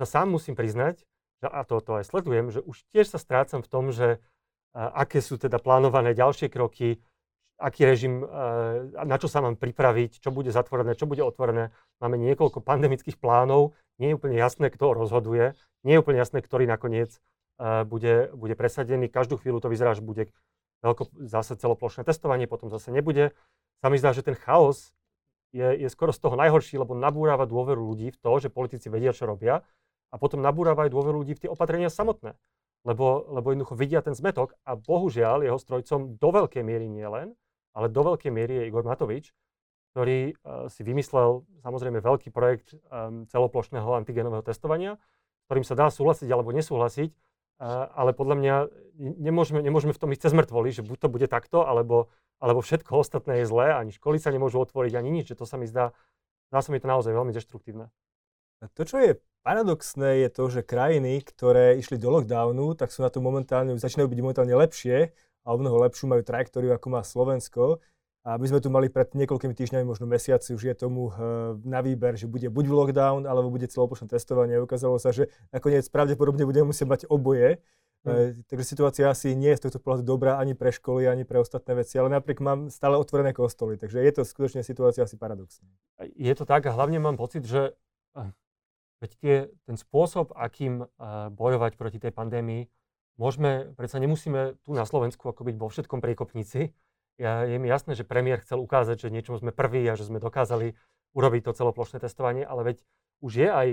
sa 0.00 0.06
sám 0.08 0.32
musím 0.32 0.56
priznať, 0.56 1.04
že, 1.40 1.46
a 1.48 1.60
to, 1.68 1.80
to 1.84 2.00
aj 2.00 2.08
sledujem, 2.08 2.48
že 2.48 2.64
už 2.64 2.84
tiež 2.92 3.12
sa 3.12 3.20
strácam 3.20 3.60
v 3.60 3.68
tom, 3.68 3.92
že 3.92 4.20
aké 4.72 5.20
sú 5.20 5.36
teda 5.36 5.60
plánované 5.60 6.16
ďalšie 6.16 6.48
kroky, 6.48 7.02
aký 7.60 7.84
režim, 7.84 8.24
na 8.92 9.16
čo 9.20 9.28
sa 9.28 9.44
mám 9.44 9.60
pripraviť, 9.60 10.24
čo 10.24 10.32
bude 10.32 10.48
zatvorené, 10.48 10.96
čo 10.96 11.04
bude 11.04 11.20
otvorené. 11.20 11.76
Máme 12.00 12.16
niekoľko 12.16 12.64
pandemických 12.64 13.20
plánov, 13.20 13.76
nie 14.00 14.12
je 14.12 14.16
úplne 14.16 14.40
jasné, 14.40 14.72
kto 14.72 14.96
rozhoduje, 14.96 15.52
nie 15.84 15.96
je 15.96 16.00
úplne 16.00 16.16
jasné, 16.16 16.40
ktorý 16.40 16.64
nakoniec 16.64 17.20
bude, 17.84 18.32
bude 18.32 18.54
presadený. 18.56 19.12
Každú 19.12 19.36
chvíľu 19.36 19.60
to 19.60 19.68
vyzerá, 19.68 19.92
že 19.92 20.00
bude 20.00 20.32
veľko, 20.80 21.12
zase 21.28 21.60
celoplošné 21.60 22.08
testovanie, 22.08 22.48
potom 22.48 22.72
zase 22.72 22.88
nebude. 22.88 23.36
Sa 23.84 23.92
mi 23.92 24.00
zdá, 24.00 24.16
že 24.16 24.24
ten 24.24 24.32
chaos 24.32 24.96
je, 25.52 25.68
je 25.76 25.88
skoro 25.92 26.16
z 26.16 26.24
toho 26.24 26.40
najhorší, 26.40 26.80
lebo 26.80 26.96
nabúrava 26.96 27.44
dôveru 27.44 27.84
ľudí 27.84 28.16
v 28.16 28.18
to, 28.18 28.32
že 28.40 28.48
politici 28.48 28.88
vedia, 28.88 29.12
čo 29.12 29.28
robia 29.28 29.60
a 30.08 30.16
potom 30.16 30.40
nabúrava 30.40 30.88
aj 30.88 30.90
dôveru 30.96 31.20
ľudí 31.20 31.36
v 31.36 31.42
tie 31.44 31.50
opatrenia 31.52 31.92
samotné. 31.92 32.34
lebo, 32.84 33.28
lebo 33.28 33.52
jednoducho 33.52 33.76
vidia 33.76 34.00
ten 34.00 34.16
zmetok 34.16 34.56
a 34.64 34.76
bohužiaľ 34.76 35.44
jeho 35.44 35.58
strojcom 35.60 36.16
do 36.16 36.28
veľkej 36.32 36.62
miery 36.64 36.88
nie 36.88 37.04
len, 37.04 37.36
ale 37.76 37.92
do 37.92 38.00
veľkej 38.00 38.32
miery 38.32 38.64
je 38.64 38.66
Igor 38.72 38.88
Matovič, 38.88 39.36
ktorý 39.92 40.32
uh, 40.32 40.66
si 40.72 40.80
vymyslel 40.86 41.44
samozrejme 41.60 42.00
veľký 42.00 42.32
projekt 42.32 42.72
um, 42.88 43.28
celoplošného 43.28 44.00
antigenového 44.00 44.40
testovania, 44.40 44.96
ktorým 45.50 45.66
sa 45.66 45.76
dá 45.76 45.86
súhlasiť 45.92 46.30
alebo 46.30 46.54
nesúhlasiť, 46.56 47.10
ale 47.60 48.16
podľa 48.16 48.36
mňa 48.40 48.54
nemôžeme, 49.20 49.60
nemôžeme 49.60 49.92
v 49.92 50.00
tom 50.00 50.10
ísť 50.16 50.28
cez 50.28 50.32
mŕtvoli, 50.32 50.70
že 50.72 50.82
buď 50.82 50.96
to 50.96 51.08
bude 51.12 51.26
takto, 51.28 51.68
alebo, 51.68 52.08
alebo 52.40 52.64
všetko 52.64 52.96
ostatné 52.96 53.44
je 53.44 53.52
zlé, 53.52 53.76
ani 53.76 53.92
školy 53.92 54.16
sa 54.16 54.32
nemôžu 54.32 54.56
otvoriť, 54.64 54.96
ani 54.96 55.12
nič, 55.12 55.36
že 55.36 55.38
to 55.38 55.44
sa 55.44 55.60
mi 55.60 55.68
zdá, 55.68 55.92
zdá 56.48 56.60
sa 56.64 56.72
mi 56.72 56.80
to 56.80 56.88
naozaj 56.88 57.12
veľmi 57.12 57.36
deštruktívne. 57.36 57.92
To, 58.60 58.82
čo 58.84 58.96
je 59.00 59.20
paradoxné, 59.44 60.24
je 60.24 60.28
to, 60.28 60.44
že 60.52 60.60
krajiny, 60.64 61.24
ktoré 61.24 61.76
išli 61.80 61.96
do 61.96 62.12
lockdownu, 62.12 62.76
tak 62.76 62.92
sú 62.92 63.00
na 63.04 63.08
to 63.12 63.24
momentálne, 63.24 63.76
začínajú 63.76 64.08
byť 64.08 64.20
momentálne 64.20 64.52
lepšie 64.52 65.12
a 65.44 65.48
o 65.52 65.56
mnoho 65.56 65.80
lepšiu 65.88 66.12
majú 66.12 66.20
trajektóriu, 66.20 66.76
ako 66.76 66.86
má 66.92 67.00
Slovensko. 67.00 67.80
A 68.20 68.36
my 68.36 68.46
sme 68.52 68.60
tu 68.60 68.68
mali 68.68 68.92
pred 68.92 69.08
niekoľkými 69.16 69.56
týždňami, 69.56 69.84
možno 69.88 70.04
mesiaci, 70.04 70.52
už 70.52 70.62
je 70.68 70.74
tomu 70.76 71.08
eh, 71.08 71.14
na 71.64 71.80
výber, 71.80 72.20
že 72.20 72.28
bude 72.28 72.52
buď 72.52 72.64
lockdown, 72.68 73.24
alebo 73.24 73.48
bude 73.48 73.64
celoplošné 73.64 74.12
testovanie. 74.12 74.60
Ukázalo 74.60 75.00
sa, 75.00 75.12
že 75.12 75.32
nakoniec 75.50 75.88
pravdepodobne 75.88 76.44
budeme 76.44 76.72
musieť 76.72 76.88
mať 76.88 77.00
oboje. 77.08 77.60
Mm. 78.00 78.48
takže 78.48 78.64
situácia 78.64 79.12
asi 79.12 79.36
nie 79.36 79.52
je 79.52 79.60
z 79.60 79.68
tohto 79.68 79.76
pohľadu 79.76 80.08
dobrá 80.08 80.40
ani 80.40 80.56
pre 80.56 80.72
školy, 80.72 81.04
ani 81.04 81.28
pre 81.28 81.36
ostatné 81.36 81.84
veci, 81.84 82.00
ale 82.00 82.08
napriek 82.08 82.40
mám 82.40 82.72
stále 82.72 82.96
otvorené 82.96 83.36
kostoly, 83.36 83.76
takže 83.76 84.00
je 84.00 84.12
to 84.16 84.24
skutočne 84.24 84.64
situácia 84.64 85.04
asi 85.04 85.20
paradoxná. 85.20 85.68
Je 86.16 86.32
to 86.32 86.48
tak 86.48 86.64
a 86.64 86.72
hlavne 86.72 86.96
mám 86.96 87.20
pocit, 87.20 87.44
že 87.44 87.76
eh, 88.16 88.32
Veď 89.00 89.10
tie, 89.16 89.36
ten 89.64 89.76
spôsob, 89.80 90.36
akým 90.36 90.84
bojovať 91.32 91.80
proti 91.80 91.96
tej 91.96 92.12
pandémii, 92.12 92.68
môžeme, 93.16 93.72
predsa 93.72 93.96
nemusíme 93.96 94.60
tu 94.60 94.76
na 94.76 94.84
Slovensku 94.84 95.24
ako 95.24 95.48
byť 95.48 95.56
vo 95.56 95.72
všetkom 95.72 96.04
priekopníci. 96.04 96.76
Ja, 97.20 97.44
je 97.44 97.60
mi 97.60 97.68
jasné, 97.68 97.92
že 97.92 98.08
premiér 98.08 98.40
chcel 98.40 98.56
ukázať, 98.56 99.04
že 99.04 99.12
niečom 99.12 99.36
sme 99.36 99.52
prví 99.52 99.84
a 99.84 99.92
že 99.92 100.08
sme 100.08 100.16
dokázali 100.16 100.72
urobiť 101.12 101.42
to 101.44 101.52
celoplošné 101.52 102.00
testovanie, 102.00 102.48
ale 102.48 102.72
veď 102.72 102.76
už 103.20 103.32
je 103.36 103.48
aj, 103.52 103.68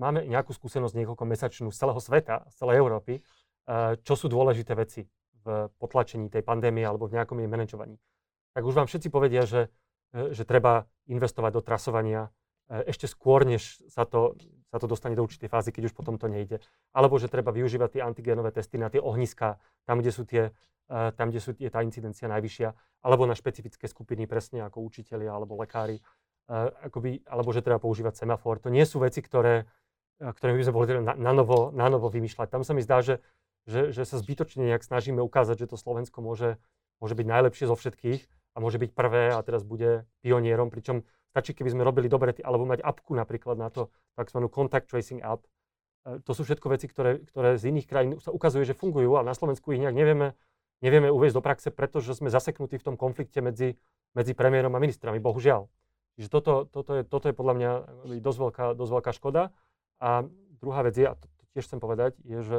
máme 0.00 0.24
nejakú 0.24 0.56
skúsenosť 0.56 0.96
niekoľko 0.96 1.24
mesačnú 1.28 1.68
z 1.68 1.76
celého 1.76 2.00
sveta, 2.00 2.48
z 2.48 2.54
celej 2.56 2.80
Európy, 2.80 3.20
uh, 3.20 4.00
čo 4.00 4.16
sú 4.16 4.32
dôležité 4.32 4.72
veci 4.72 5.04
v 5.44 5.68
potlačení 5.76 6.32
tej 6.32 6.40
pandémie 6.40 6.88
alebo 6.88 7.04
v 7.04 7.20
nejakom 7.20 7.36
jej 7.36 7.50
manažovaní. 7.52 8.00
Tak 8.56 8.64
už 8.64 8.72
vám 8.72 8.88
všetci 8.88 9.12
povedia, 9.12 9.44
že, 9.44 9.68
e, 10.10 10.34
že 10.34 10.48
treba 10.48 10.88
investovať 11.06 11.52
do 11.54 11.62
trasovania, 11.62 12.34
E, 12.66 12.90
ešte 12.90 13.06
skôr, 13.06 13.46
než 13.46 13.78
sa 13.86 14.02
to, 14.02 14.34
sa 14.70 14.82
to 14.82 14.90
dostane 14.90 15.14
do 15.14 15.22
určitej 15.22 15.46
fázy, 15.46 15.70
keď 15.70 15.92
už 15.92 15.94
potom 15.94 16.18
to 16.18 16.26
nejde. 16.26 16.58
Alebo 16.90 17.16
že 17.22 17.30
treba 17.30 17.54
využívať 17.54 17.98
tie 17.98 18.02
antigenové 18.02 18.50
testy 18.50 18.76
na 18.76 18.90
tie 18.90 18.98
ohniska, 18.98 19.62
tam, 19.86 20.02
kde 20.02 20.10
sú 20.10 20.26
tie, 20.26 20.50
e, 20.90 21.12
tam, 21.14 21.30
kde 21.30 21.40
sú, 21.40 21.54
je 21.54 21.70
tá 21.70 21.80
incidencia 21.86 22.26
najvyššia, 22.26 22.68
alebo 23.06 23.24
na 23.24 23.38
špecifické 23.38 23.86
skupiny, 23.86 24.26
presne 24.26 24.66
ako 24.66 24.82
učitelia 24.82 25.30
alebo 25.30 25.54
lekári, 25.58 26.02
e, 26.02 26.02
akoby, 26.90 27.22
alebo 27.30 27.54
že 27.54 27.62
treba 27.62 27.78
používať 27.78 28.18
semafor. 28.18 28.58
To 28.66 28.68
nie 28.68 28.82
sú 28.82 28.98
veci, 28.98 29.22
ktoré, 29.22 29.70
ktoré 30.18 30.50
by 30.56 30.62
sme 30.66 30.74
boli 30.74 30.86
na, 30.98 31.14
na, 31.14 31.32
novo, 31.32 31.70
na 31.70 31.86
novo 31.86 32.10
vymýšľať. 32.10 32.50
Tam 32.50 32.66
sa 32.66 32.74
mi 32.74 32.82
zdá, 32.82 33.04
že, 33.04 33.22
že, 33.68 33.94
že 33.94 34.02
sa 34.02 34.16
zbytočne 34.18 34.66
nejak 34.66 34.82
snažíme 34.82 35.20
ukázať, 35.22 35.66
že 35.66 35.70
to 35.70 35.76
Slovensko 35.78 36.24
môže, 36.24 36.58
môže 36.98 37.14
byť 37.14 37.26
najlepšie 37.26 37.70
zo 37.70 37.76
všetkých 37.76 38.22
a 38.56 38.62
môže 38.62 38.80
byť 38.80 38.90
prvé 38.96 39.36
a 39.36 39.38
teraz 39.44 39.62
bude 39.62 40.08
pionierom, 40.24 40.72
pričom 40.72 41.04
Stačí, 41.36 41.52
keby 41.52 41.68
sme 41.68 41.84
robili 41.84 42.08
dobre, 42.08 42.32
alebo 42.40 42.64
mať 42.64 42.80
apku 42.80 43.12
napríklad 43.12 43.60
na 43.60 43.68
to, 43.68 43.92
tzv. 44.16 44.40
contact 44.48 44.88
tracing 44.88 45.20
app. 45.20 45.44
E, 46.08 46.24
to 46.24 46.32
sú 46.32 46.48
všetko 46.48 46.72
veci, 46.72 46.88
ktoré, 46.88 47.20
ktoré 47.28 47.60
z 47.60 47.68
iných 47.68 47.84
krajín 47.84 48.16
sa 48.24 48.32
ukazuje, 48.32 48.64
že 48.64 48.72
fungujú, 48.72 49.20
ale 49.20 49.28
na 49.28 49.36
Slovensku 49.36 49.68
ich 49.76 49.84
nejak 49.84 49.92
nevieme, 49.92 50.32
nevieme 50.80 51.12
uviezť 51.12 51.36
do 51.36 51.44
praxe, 51.44 51.68
pretože 51.68 52.16
sme 52.16 52.32
zaseknutí 52.32 52.80
v 52.80 52.86
tom 52.88 52.96
konflikte 52.96 53.44
medzi, 53.44 53.76
medzi 54.16 54.32
premiérom 54.32 54.72
a 54.72 54.80
ministrami, 54.80 55.20
bohužiaľ. 55.20 55.68
Čiže 56.16 56.32
toto, 56.32 56.64
toto, 56.72 56.96
je, 56.96 57.02
toto 57.04 57.28
je 57.28 57.36
podľa 57.36 57.54
mňa 57.60 57.70
dosť 58.24 58.38
veľká, 58.40 58.64
dosť 58.72 58.92
veľká 58.96 59.12
škoda. 59.12 59.52
A 60.00 60.24
druhá 60.56 60.80
vec 60.88 60.96
je, 60.96 61.04
a 61.04 61.12
to, 61.12 61.28
tiež 61.52 61.68
chcem 61.68 61.84
povedať, 61.84 62.16
je, 62.24 62.40
že 62.40 62.58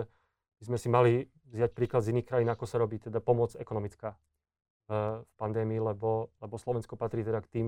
by 0.61 0.63
sme 0.69 0.77
si 0.77 0.87
mali 0.93 1.11
vziať 1.49 1.73
príklad 1.73 2.05
z 2.05 2.13
iných 2.13 2.29
krajín, 2.29 2.49
ako 2.53 2.69
sa 2.69 2.77
robí 2.77 3.01
teda 3.01 3.25
pomoc 3.25 3.57
ekonomická 3.57 4.13
v, 4.85 5.25
v 5.25 5.31
pandémii, 5.41 5.81
lebo, 5.81 6.29
lebo 6.37 6.55
Slovensko 6.61 6.93
patrí 6.93 7.25
teda 7.25 7.41
k 7.41 7.49
tým 7.49 7.67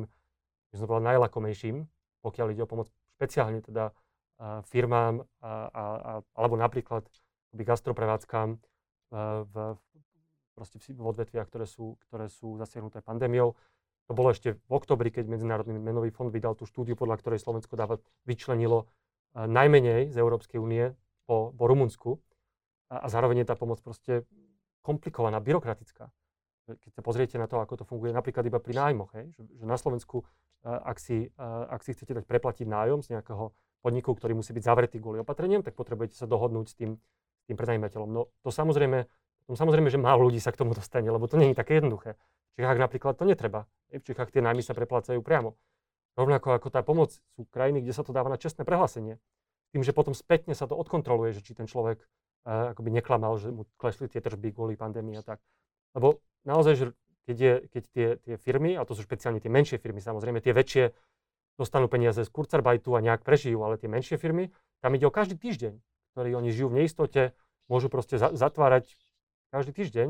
by 0.70 0.76
som 0.78 0.86
povedal, 0.86 1.18
najlakomejším, 1.18 1.78
pokiaľ 2.22 2.48
ide 2.54 2.64
o 2.64 2.70
pomoc 2.70 2.88
špeciálne 3.18 3.60
teda 3.64 3.92
firmám, 4.72 5.28
a, 5.44 5.68
a, 5.68 5.84
a, 5.84 6.12
alebo 6.40 6.56
napríklad 6.56 7.04
gastroprevádzkám 7.52 8.56
uh, 8.56 9.44
v, 9.44 9.56
proste 10.56 10.80
v 10.80 11.04
odvetviach, 11.04 11.48
ktoré 11.50 11.68
sú, 11.68 12.00
ktoré 12.08 12.32
sú 12.32 12.56
zasiahnuté 12.56 13.04
pandémiou. 13.04 13.58
To 14.08 14.14
bolo 14.16 14.32
ešte 14.32 14.56
v 14.56 14.72
oktobri, 14.72 15.12
keď 15.12 15.28
Medzinárodný 15.28 15.76
menový 15.78 16.10
fond 16.10 16.32
vydal 16.32 16.56
tú 16.56 16.66
štúdiu, 16.66 16.96
podľa 16.96 17.20
ktorej 17.22 17.44
Slovensko 17.44 17.78
dáva, 17.78 18.02
vyčlenilo 18.26 18.90
najmenej 19.38 20.10
z 20.10 20.18
Európskej 20.18 20.58
únie 20.58 20.98
po, 21.30 21.54
po 21.54 21.64
Rumunsku. 21.70 22.18
A, 22.90 23.06
a 23.06 23.08
zároveň 23.12 23.46
je 23.46 23.48
tá 23.54 23.56
pomoc 23.60 23.78
proste 23.86 24.26
komplikovaná, 24.82 25.38
byrokratická 25.38 26.10
keď 26.78 26.92
sa 26.94 27.02
pozriete 27.02 27.36
na 27.42 27.50
to, 27.50 27.58
ako 27.58 27.82
to 27.82 27.86
funguje 27.88 28.14
napríklad 28.14 28.46
iba 28.46 28.62
pri 28.62 28.78
nájmoch, 28.78 29.10
hej, 29.18 29.34
že, 29.34 29.42
že 29.58 29.66
na 29.66 29.80
Slovensku, 29.80 30.22
ak 30.62 31.00
si, 31.00 31.32
ak 31.40 31.82
si 31.82 31.96
chcete 31.96 32.14
dať 32.22 32.26
preplatiť 32.28 32.68
nájom 32.68 33.00
z 33.02 33.16
nejakého 33.16 33.56
podniku, 33.80 34.12
ktorý 34.12 34.36
musí 34.36 34.52
byť 34.52 34.64
zavretý 34.64 35.00
kvôli 35.00 35.24
opatreniam, 35.24 35.64
tak 35.64 35.74
potrebujete 35.74 36.20
sa 36.20 36.28
dohodnúť 36.28 36.68
s 36.68 36.76
tým, 36.76 37.00
s 37.00 37.44
tým 37.48 37.56
prenajímateľom. 37.56 38.10
No 38.12 38.28
to 38.44 38.52
samozrejme, 38.52 39.08
to 39.48 39.56
samozrejme, 39.56 39.88
že 39.88 39.98
málo 39.98 40.28
ľudí 40.28 40.44
sa 40.44 40.52
k 40.52 40.60
tomu 40.60 40.76
dostane, 40.76 41.08
lebo 41.08 41.32
to 41.32 41.40
nie 41.40 41.56
je 41.56 41.58
také 41.58 41.80
jednoduché. 41.80 42.20
V 42.54 42.54
Čechách 42.60 42.76
napríklad 42.76 43.16
to 43.16 43.24
netreba. 43.24 43.72
V 43.88 44.04
Čechách 44.04 44.36
tie 44.36 44.44
nájmy 44.44 44.60
sa 44.60 44.76
preplácajú 44.76 45.24
priamo. 45.24 45.56
Rovnako 46.20 46.60
ako 46.60 46.68
tá 46.68 46.84
pomoc 46.84 47.16
sú 47.16 47.48
krajiny, 47.48 47.80
kde 47.80 47.96
sa 47.96 48.04
to 48.04 48.12
dáva 48.12 48.28
na 48.28 48.36
čestné 48.36 48.68
prehlásenie. 48.68 49.16
Tým, 49.72 49.88
že 49.88 49.96
potom 49.96 50.12
spätne 50.12 50.52
sa 50.52 50.68
to 50.68 50.76
odkontroluje, 50.76 51.32
že 51.32 51.46
či 51.46 51.56
ten 51.56 51.72
človek 51.72 52.04
uh, 52.04 52.76
akoby 52.76 52.92
neklamal, 52.92 53.40
že 53.40 53.56
mu 53.56 53.64
klesli 53.80 54.12
tie 54.12 54.20
tržby 54.20 54.52
kvôli 54.52 54.76
pandémii 54.76 55.16
a 55.16 55.24
tak. 55.24 55.40
Lebo 55.96 56.20
naozaj, 56.44 56.74
že 56.76 56.86
keď, 57.30 57.38
je, 57.38 57.54
keď 57.70 57.84
tie, 57.94 58.08
tie 58.26 58.36
firmy, 58.42 58.74
a 58.74 58.86
to 58.86 58.98
sú 58.98 59.06
špeciálne 59.06 59.38
tie 59.38 59.54
menšie 59.54 59.78
firmy, 59.78 60.02
samozrejme 60.02 60.42
tie 60.42 60.54
väčšie 60.56 60.96
dostanú 61.60 61.92
peniaze 61.92 62.24
z 62.24 62.30
Kurzarbeitu 62.32 62.96
a 62.96 63.04
nejak 63.04 63.22
prežijú, 63.22 63.62
ale 63.62 63.76
tie 63.76 63.92
menšie 63.92 64.16
firmy, 64.16 64.50
tam 64.80 64.96
ide 64.96 65.06
o 65.06 65.14
každý 65.14 65.36
týždeň, 65.36 65.76
ktorý 66.16 66.30
oni 66.40 66.50
žijú 66.56 66.72
v 66.72 66.84
neistote, 66.84 67.36
môžu 67.70 67.92
proste 67.92 68.18
za, 68.18 68.34
zatvárať 68.34 68.90
každý 69.52 69.76
týždeň 69.76 70.08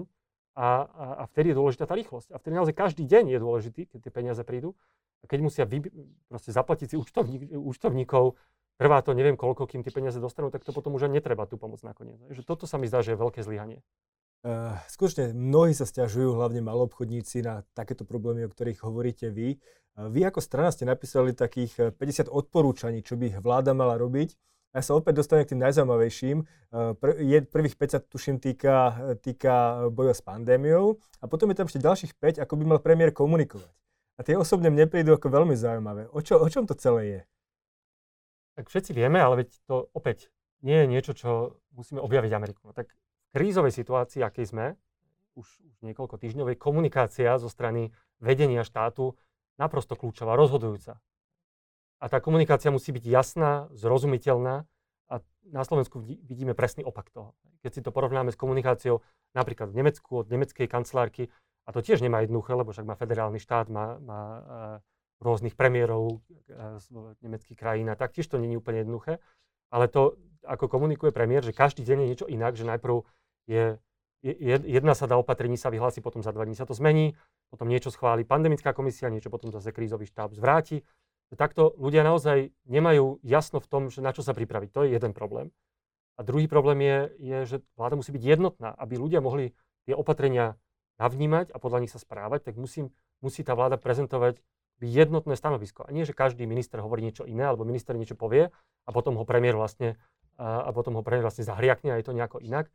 a, 0.56 0.88
a, 0.88 1.06
a 1.20 1.24
vtedy 1.28 1.52
je 1.52 1.60
dôležitá 1.60 1.90
tá 1.90 1.96
rýchlosť. 1.98 2.32
A 2.32 2.40
vtedy 2.40 2.54
naozaj 2.56 2.76
každý 2.78 3.04
deň 3.04 3.36
je 3.36 3.40
dôležitý, 3.42 3.82
keď 3.90 4.00
tie 4.08 4.14
peniaze 4.14 4.42
prídu. 4.46 4.78
A 5.20 5.28
keď 5.28 5.40
musia 5.44 5.64
vy, 5.68 5.84
proste 6.32 6.56
zaplatiť 6.56 6.88
si 6.92 6.96
účtovník, 6.96 7.52
účtovníkov, 7.52 8.40
trvá 8.80 9.04
to 9.04 9.12
neviem 9.12 9.36
koľko, 9.36 9.68
kým 9.68 9.84
tie 9.84 9.92
peniaze 9.92 10.16
dostanú, 10.24 10.48
tak 10.48 10.64
to 10.64 10.72
potom 10.72 10.96
už 10.96 11.12
netreba 11.12 11.44
tú 11.44 11.60
pomoc 11.60 11.84
nakoniec. 11.84 12.16
Že 12.32 12.48
toto 12.48 12.64
sa 12.64 12.80
mi 12.80 12.88
zdá, 12.88 13.04
že 13.04 13.16
je 13.16 13.20
veľké 13.20 13.44
zlyhanie. 13.44 13.84
Uh, 14.40 14.72
skutočne 14.88 15.36
mnohí 15.36 15.76
sa 15.76 15.84
stiažujú, 15.84 16.40
hlavne 16.40 16.64
malobchodníci, 16.64 17.44
na 17.44 17.68
takéto 17.76 18.08
problémy, 18.08 18.48
o 18.48 18.52
ktorých 18.52 18.88
hovoríte 18.88 19.28
vy. 19.36 19.60
Uh, 20.00 20.08
vy 20.08 20.24
ako 20.24 20.40
strana 20.40 20.72
ste 20.72 20.88
napísali 20.88 21.36
takých 21.36 21.92
50 22.00 22.00
eh, 22.00 22.32
odporúčaní, 22.32 23.04
čo 23.04 23.20
by 23.20 23.36
vláda 23.44 23.76
mala 23.76 24.00
robiť. 24.00 24.40
Ja 24.72 24.86
sa 24.86 24.96
opäť 24.96 25.20
dostanem 25.20 25.50
k 25.50 25.58
tým 25.58 25.66
najzaujímavejším. 25.66 26.46
Prvých 27.50 27.76
50 27.82 28.06
tuším 28.06 28.38
týka, 28.38 29.02
týka 29.18 29.90
boja 29.90 30.14
s 30.14 30.22
pandémiou 30.22 31.02
a 31.18 31.26
potom 31.26 31.50
je 31.50 31.58
tam 31.58 31.66
ešte 31.66 31.82
ďalších 31.82 32.14
5, 32.14 32.46
ako 32.46 32.54
by 32.54 32.64
mal 32.70 32.78
premiér 32.78 33.10
komunikovať. 33.10 33.74
A 34.20 34.20
tie 34.22 34.38
osobne 34.38 34.70
mne 34.70 34.86
prídu 34.86 35.18
ako 35.18 35.26
veľmi 35.26 35.58
zaujímavé. 35.58 36.14
O, 36.14 36.22
čo, 36.22 36.38
o 36.38 36.46
čom 36.46 36.70
to 36.70 36.78
celé 36.78 37.02
je? 37.02 37.22
Tak 38.62 38.70
všetci 38.70 38.94
vieme, 38.94 39.18
ale 39.18 39.42
veď 39.42 39.58
to 39.66 39.90
opäť 39.90 40.30
nie 40.62 40.78
je 40.78 40.86
niečo, 40.86 41.18
čo 41.18 41.58
musíme 41.74 41.98
objaviť 42.06 42.32
Ameriku. 42.38 42.70
No 42.70 42.78
tak 42.78 42.94
krízovej 43.34 43.74
situácii, 43.74 44.22
akej 44.26 44.46
sme, 44.50 44.66
už, 45.38 45.48
už 45.48 45.76
niekoľko 45.86 46.20
týždňovej, 46.20 46.60
komunikácia 46.60 47.38
zo 47.40 47.48
strany 47.48 47.94
vedenia 48.20 48.66
štátu 48.68 49.16
naprosto 49.60 49.96
kľúčová, 49.96 50.36
rozhodujúca. 50.36 51.00
A 52.00 52.06
tá 52.08 52.24
komunikácia 52.24 52.72
musí 52.72 52.96
byť 52.96 53.06
jasná, 53.06 53.68
zrozumiteľná 53.76 54.64
a 55.12 55.16
na 55.52 55.64
Slovensku 55.68 56.00
vidíme 56.00 56.56
presný 56.56 56.88
opak 56.88 57.12
toho. 57.12 57.36
Keď 57.60 57.72
si 57.76 57.82
to 57.84 57.92
porovnáme 57.92 58.32
s 58.32 58.40
komunikáciou 58.40 59.04
napríklad 59.36 59.76
v 59.76 59.84
Nemecku 59.84 60.24
od 60.24 60.32
nemeckej 60.32 60.68
kancelárky, 60.72 61.28
a 61.68 61.76
to 61.76 61.86
tiež 61.86 62.02
nemá 62.02 62.26
jednoduché, 62.26 62.58
lebo 62.58 62.74
však 62.74 62.88
má 62.88 62.96
federálny 62.98 63.38
štát, 63.38 63.70
má, 63.70 64.02
má 64.02 64.22
uh, 64.22 64.42
rôznych 65.22 65.54
premiérov 65.54 66.18
uh, 66.18 66.82
v 66.82 67.20
nemeckých 67.22 67.54
krajín 67.60 67.92
a 67.94 68.00
taktiež 68.00 68.26
to 68.26 68.42
je 68.42 68.58
úplne 68.58 68.82
jednoduché. 68.82 69.22
Ale 69.70 69.86
to, 69.86 70.18
ako 70.50 70.66
komunikuje 70.66 71.14
premiér, 71.14 71.46
že 71.46 71.54
každý 71.54 71.86
deň 71.86 71.98
je 72.02 72.10
niečo 72.10 72.26
inak, 72.26 72.58
že 72.58 72.66
najprv 72.66 73.06
je, 73.50 73.82
jedna 74.46 74.94
sada 74.94 75.18
opatrení 75.18 75.58
sa 75.58 75.74
vyhlási, 75.74 76.06
potom 76.06 76.22
za 76.22 76.30
dva 76.30 76.46
dní 76.46 76.54
sa 76.54 76.70
to 76.70 76.78
zmení, 76.78 77.18
potom 77.50 77.66
niečo 77.66 77.90
schváli 77.90 78.22
pandemická 78.22 78.78
komisia, 78.78 79.10
niečo 79.10 79.34
potom 79.34 79.50
zase 79.50 79.74
krízový 79.74 80.06
štáb 80.06 80.38
zvráti. 80.38 80.86
Takto 81.34 81.78
ľudia 81.78 82.02
naozaj 82.06 82.54
nemajú 82.66 83.22
jasno 83.22 83.58
v 83.62 83.68
tom, 83.70 83.82
že 83.90 84.02
na 84.02 84.14
čo 84.14 84.26
sa 84.26 84.34
pripraviť. 84.34 84.70
To 84.74 84.82
je 84.86 84.98
jeden 84.98 85.14
problém. 85.14 85.54
A 86.18 86.26
druhý 86.26 86.50
problém 86.50 86.82
je, 86.82 86.98
je, 87.22 87.38
že 87.46 87.58
vláda 87.78 87.96
musí 87.96 88.12
byť 88.12 88.24
jednotná, 88.26 88.74
aby 88.76 88.98
ľudia 88.98 89.22
mohli 89.22 89.54
tie 89.86 89.94
opatrenia 89.94 90.58
navnímať 91.00 91.56
a 91.56 91.58
podľa 91.62 91.86
nich 91.86 91.94
sa 91.94 92.02
správať, 92.02 92.50
tak 92.50 92.60
musí, 92.60 92.92
musí 93.24 93.46
tá 93.46 93.56
vláda 93.56 93.80
prezentovať 93.80 94.42
jednotné 94.84 95.38
stanovisko. 95.38 95.88
A 95.88 95.94
nie, 95.96 96.04
že 96.04 96.18
každý 96.18 96.44
minister 96.44 96.84
hovorí 96.84 97.06
niečo 97.06 97.24
iné, 97.24 97.48
alebo 97.48 97.64
minister 97.64 97.96
niečo 97.96 98.20
povie 98.20 98.52
a 98.84 98.90
potom 98.90 99.16
ho 99.16 99.24
premiér 99.24 99.56
vlastne, 99.56 99.96
a 100.40 100.72
potom 100.76 101.00
ho 101.00 101.04
premiér 101.04 101.30
vlastne 101.30 101.48
zahriakne 101.48 101.96
a 101.96 102.00
je 102.00 102.06
to 102.10 102.16
nejako 102.16 102.44
inak. 102.44 102.68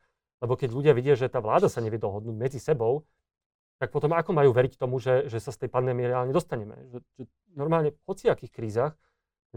Lebo 0.44 0.61
keď 0.61 0.76
ľudia 0.76 0.92
vidia, 0.92 1.16
že 1.16 1.33
tá 1.33 1.40
vláda 1.40 1.72
sa 1.72 1.80
nevie 1.80 1.96
dohodnúť 1.96 2.37
medzi 2.37 2.61
sebou, 2.61 3.09
tak 3.80 3.88
potom 3.88 4.12
ako 4.12 4.37
majú 4.37 4.52
veriť 4.52 4.76
tomu, 4.76 5.00
že, 5.00 5.24
že 5.33 5.40
sa 5.40 5.57
z 5.57 5.64
tej 5.64 5.70
pandémie 5.72 6.04
reálne 6.04 6.37
dostaneme? 6.37 6.76
Že, 6.92 6.98
že 7.16 7.22
normálne 7.57 7.96
v 7.96 8.00
hociakých 8.04 8.52
krízach 8.52 8.92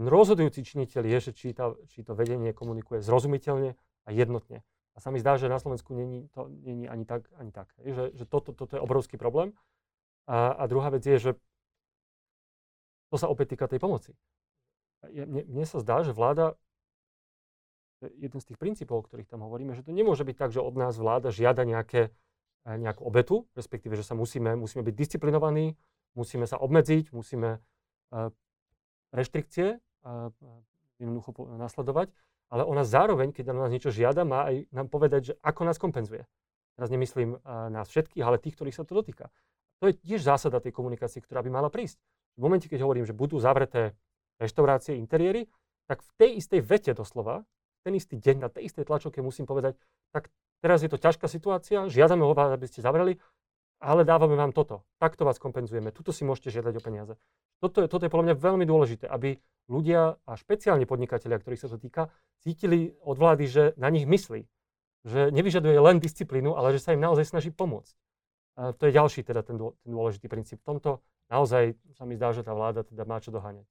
ten 0.00 0.08
rozhodujúci 0.08 0.64
činiteľ 0.64 1.02
je, 1.04 1.18
že 1.28 1.32
či, 1.36 1.52
tá, 1.52 1.76
či 1.92 2.00
to 2.00 2.16
vedenie 2.16 2.56
komunikuje 2.56 3.04
zrozumiteľne 3.04 3.76
a 3.76 4.08
jednotne. 4.08 4.64
A 4.96 4.98
sa 4.98 5.12
mi 5.12 5.20
zdá, 5.20 5.36
že 5.36 5.52
na 5.52 5.60
Slovensku 5.60 5.92
není 5.92 6.26
to 6.32 6.48
není 6.50 6.88
ani 6.88 7.04
tak, 7.04 7.28
ani 7.36 7.52
tak. 7.52 7.68
Že, 7.84 8.16
že 8.16 8.24
toto, 8.24 8.56
toto 8.56 8.74
je 8.74 8.82
obrovský 8.82 9.20
problém. 9.20 9.52
A, 10.24 10.56
a 10.56 10.66
druhá 10.66 10.88
vec 10.88 11.04
je, 11.04 11.20
že 11.20 11.30
to 13.12 13.20
sa 13.20 13.28
opäť 13.28 13.54
týka 13.54 13.68
tej 13.68 13.78
pomoci. 13.78 14.16
Je, 15.12 15.28
mne, 15.28 15.44
mne 15.46 15.66
sa 15.68 15.78
zdá, 15.84 16.00
že 16.02 16.16
vláda, 16.16 16.56
jeden 18.18 18.38
z 18.38 18.54
tých 18.54 18.58
princípov, 18.58 19.02
o 19.02 19.04
ktorých 19.06 19.26
tam 19.30 19.42
hovoríme, 19.42 19.74
že 19.74 19.82
to 19.82 19.90
nemôže 19.90 20.22
byť 20.22 20.36
tak, 20.38 20.50
že 20.54 20.62
od 20.62 20.74
nás 20.78 20.94
vláda 20.94 21.34
žiada 21.34 21.66
nejaké, 21.66 22.10
eh, 22.10 22.76
nejakú 22.78 23.02
obetu, 23.02 23.46
respektíve, 23.58 23.98
že 23.98 24.06
sa 24.06 24.14
musíme, 24.14 24.54
musíme 24.54 24.86
byť 24.86 24.94
disciplinovaní, 24.94 25.74
musíme 26.16 26.46
sa 26.50 26.58
obmedziť, 26.58 27.14
musíme 27.14 27.60
uh, 27.60 28.32
reštrikcie 29.12 29.78
jednoducho 30.98 31.30
nasledovať, 31.58 32.10
ale 32.48 32.64
ona 32.64 32.82
zároveň, 32.82 33.30
keď 33.30 33.52
nám 33.52 33.68
nás 33.68 33.70
niečo 33.70 33.92
žiada, 33.92 34.24
má 34.24 34.48
aj 34.48 34.66
nám 34.72 34.88
povedať, 34.88 35.20
že 35.30 35.34
ako 35.44 35.60
nás 35.68 35.76
kompenzuje. 35.78 36.24
Teraz 36.74 36.88
nemyslím 36.90 37.38
nás 37.44 37.90
všetkých, 37.90 38.24
ale 38.24 38.40
tých, 38.40 38.56
ktorých 38.56 38.76
sa 38.78 38.86
to 38.86 38.98
dotýka. 38.98 39.28
To 39.82 39.90
je 39.90 39.94
tiež 39.94 40.26
zásada 40.26 40.58
tej 40.58 40.74
komunikácie, 40.74 41.22
ktorá 41.22 41.42
by 41.42 41.50
mala 41.50 41.68
prísť. 41.70 41.98
V 42.38 42.40
momente, 42.46 42.70
keď 42.70 42.82
hovorím, 42.82 43.06
že 43.06 43.14
budú 43.14 43.38
zavreté 43.38 43.94
reštaurácie, 44.38 44.98
interiéry, 44.98 45.50
tak 45.90 46.02
v 46.02 46.10
tej 46.18 46.30
istej 46.38 46.60
vete 46.62 46.92
doslova, 46.94 47.42
ten 47.88 47.96
istý 47.96 48.20
deň 48.20 48.36
na 48.44 48.48
tej 48.52 48.68
istej 48.68 48.84
tlačovke 48.84 49.24
musím 49.24 49.48
povedať, 49.48 49.80
tak 50.12 50.28
teraz 50.60 50.84
je 50.84 50.92
to 50.92 51.00
ťažká 51.00 51.24
situácia, 51.24 51.88
žiadame 51.88 52.20
ho 52.20 52.36
vás, 52.36 52.52
aby 52.52 52.68
ste 52.68 52.84
zavreli, 52.84 53.16
ale 53.80 54.04
dávame 54.04 54.36
vám 54.36 54.52
toto. 54.52 54.84
Takto 55.00 55.24
vás 55.24 55.40
kompenzujeme. 55.40 55.88
Tuto 55.88 56.12
si 56.12 56.28
môžete 56.28 56.52
žiadať 56.52 56.76
o 56.76 56.84
peniaze. 56.84 57.16
Toto 57.64 57.80
je, 57.80 57.88
toto 57.88 58.04
je 58.04 58.12
podľa 58.12 58.26
mňa 58.28 58.36
veľmi 58.36 58.64
dôležité, 58.68 59.08
aby 59.08 59.40
ľudia 59.72 60.20
a 60.28 60.32
špeciálne 60.36 60.84
podnikatelia, 60.84 61.40
ktorých 61.40 61.62
sa 61.64 61.72
to 61.72 61.80
týka, 61.80 62.12
cítili 62.44 62.92
od 63.00 63.16
vlády, 63.16 63.48
že 63.48 63.64
na 63.80 63.88
nich 63.88 64.04
myslí. 64.04 64.44
Že 65.08 65.32
nevyžaduje 65.32 65.78
len 65.80 65.96
disciplínu, 66.02 66.58
ale 66.58 66.76
že 66.76 66.84
sa 66.84 66.92
im 66.92 67.00
naozaj 67.00 67.24
snaží 67.24 67.48
pomôcť. 67.54 67.94
A 68.58 68.76
to 68.76 68.90
je 68.90 68.92
ďalší 68.92 69.24
teda 69.24 69.46
ten, 69.46 69.56
dôležitý 69.86 70.26
princíp. 70.28 70.60
V 70.66 70.76
tomto 70.76 70.90
naozaj 71.30 71.78
sa 71.96 72.04
mi 72.04 72.18
zdá, 72.18 72.34
že 72.34 72.42
tá 72.44 72.52
vláda 72.52 72.82
teda 72.82 73.06
má 73.06 73.22
čo 73.22 73.30
doháňať 73.30 73.64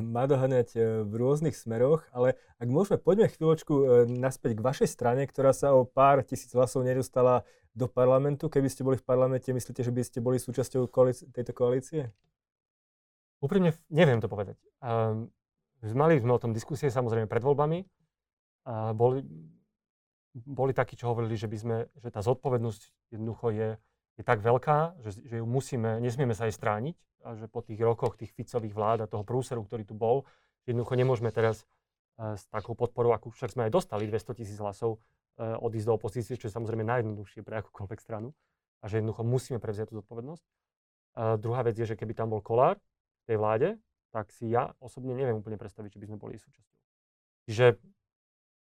má 0.00 0.24
doháňať 0.24 0.68
e, 0.72 0.80
v 1.04 1.12
rôznych 1.20 1.52
smeroch, 1.52 2.08
ale 2.16 2.40
ak 2.56 2.68
môžeme, 2.72 2.96
poďme 2.96 3.28
chvíľočku 3.28 3.74
e, 3.76 3.84
naspäť 4.08 4.56
k 4.56 4.64
vašej 4.64 4.88
strane, 4.88 5.28
ktorá 5.28 5.52
sa 5.52 5.76
o 5.76 5.84
pár 5.84 6.24
tisíc 6.24 6.48
hlasov 6.56 6.88
nedostala 6.88 7.44
do 7.76 7.84
parlamentu. 7.84 8.48
Keby 8.48 8.68
ste 8.72 8.88
boli 8.88 8.96
v 8.96 9.04
parlamente, 9.04 9.52
myslíte, 9.52 9.84
že 9.84 9.92
by 9.92 10.02
ste 10.04 10.18
boli 10.24 10.40
súčasťou 10.40 10.88
koalície, 10.88 11.28
tejto 11.28 11.52
koalície? 11.52 12.08
Úprimne 13.44 13.76
neviem 13.92 14.22
to 14.22 14.32
povedať. 14.32 14.56
Um, 14.80 15.28
mali 15.82 16.16
sme 16.16 16.32
o 16.32 16.40
tom 16.40 16.56
diskusie 16.56 16.88
samozrejme 16.88 17.28
pred 17.28 17.42
voľbami. 17.44 17.84
Uh, 18.62 18.94
boli, 18.96 19.26
boli 20.32 20.72
takí, 20.72 20.96
čo 20.96 21.12
hovorili, 21.12 21.36
že, 21.36 21.50
by 21.50 21.58
sme, 21.58 21.76
že 22.00 22.08
tá 22.08 22.24
zodpovednosť 22.24 23.12
jednoducho 23.12 23.50
je, 23.52 23.68
je 24.20 24.24
tak 24.24 24.44
veľká, 24.44 25.00
že, 25.00 25.24
že 25.24 25.36
ju 25.40 25.46
musíme, 25.48 25.98
nesmieme 26.02 26.36
sa 26.36 26.48
aj 26.48 26.54
strániť 26.56 26.96
a 27.24 27.38
že 27.38 27.46
po 27.48 27.64
tých 27.64 27.80
rokoch 27.80 28.18
tých 28.18 28.34
Ficových 28.34 28.74
vlád 28.74 28.98
a 29.06 29.10
toho 29.10 29.24
prúseru, 29.24 29.64
ktorý 29.64 29.86
tu 29.88 29.96
bol, 29.96 30.28
jednoducho 30.68 30.94
nemôžeme 30.98 31.30
teraz 31.32 31.64
uh, 32.18 32.36
s 32.36 32.44
takou 32.52 32.76
podporou, 32.76 33.16
akú 33.16 33.32
však 33.32 33.56
sme 33.56 33.70
aj 33.70 33.72
dostali, 33.72 34.10
200 34.10 34.38
tisíc 34.38 34.58
hlasov, 34.60 34.98
uh, 35.40 35.56
odísť 35.62 35.86
do 35.88 35.94
opozície, 35.96 36.36
čo 36.36 36.50
je 36.50 36.52
samozrejme 36.52 36.84
najjednoduchšie 36.84 37.40
pre 37.40 37.62
akúkoľvek 37.64 37.98
stranu 38.02 38.36
a 38.82 38.90
že 38.90 39.00
jednoducho 39.00 39.22
musíme 39.24 39.58
prevziať 39.62 39.94
tú 39.94 40.02
zodpovednosť. 40.02 40.44
Uh, 40.44 41.36
druhá 41.40 41.64
vec 41.64 41.78
je, 41.78 41.86
že 41.88 41.96
keby 41.96 42.12
tam 42.12 42.34
bol 42.34 42.44
Kolár 42.44 42.76
v 43.22 43.24
tej 43.30 43.36
vláde, 43.38 43.68
tak 44.12 44.28
si 44.28 44.52
ja 44.52 44.76
osobne 44.76 45.16
neviem 45.16 45.40
úplne 45.40 45.56
predstaviť, 45.56 45.96
či 45.96 46.00
by 46.02 46.06
sme 46.12 46.18
boli 46.20 46.36
súčasťou. 46.36 46.78
Čiže 47.48 47.66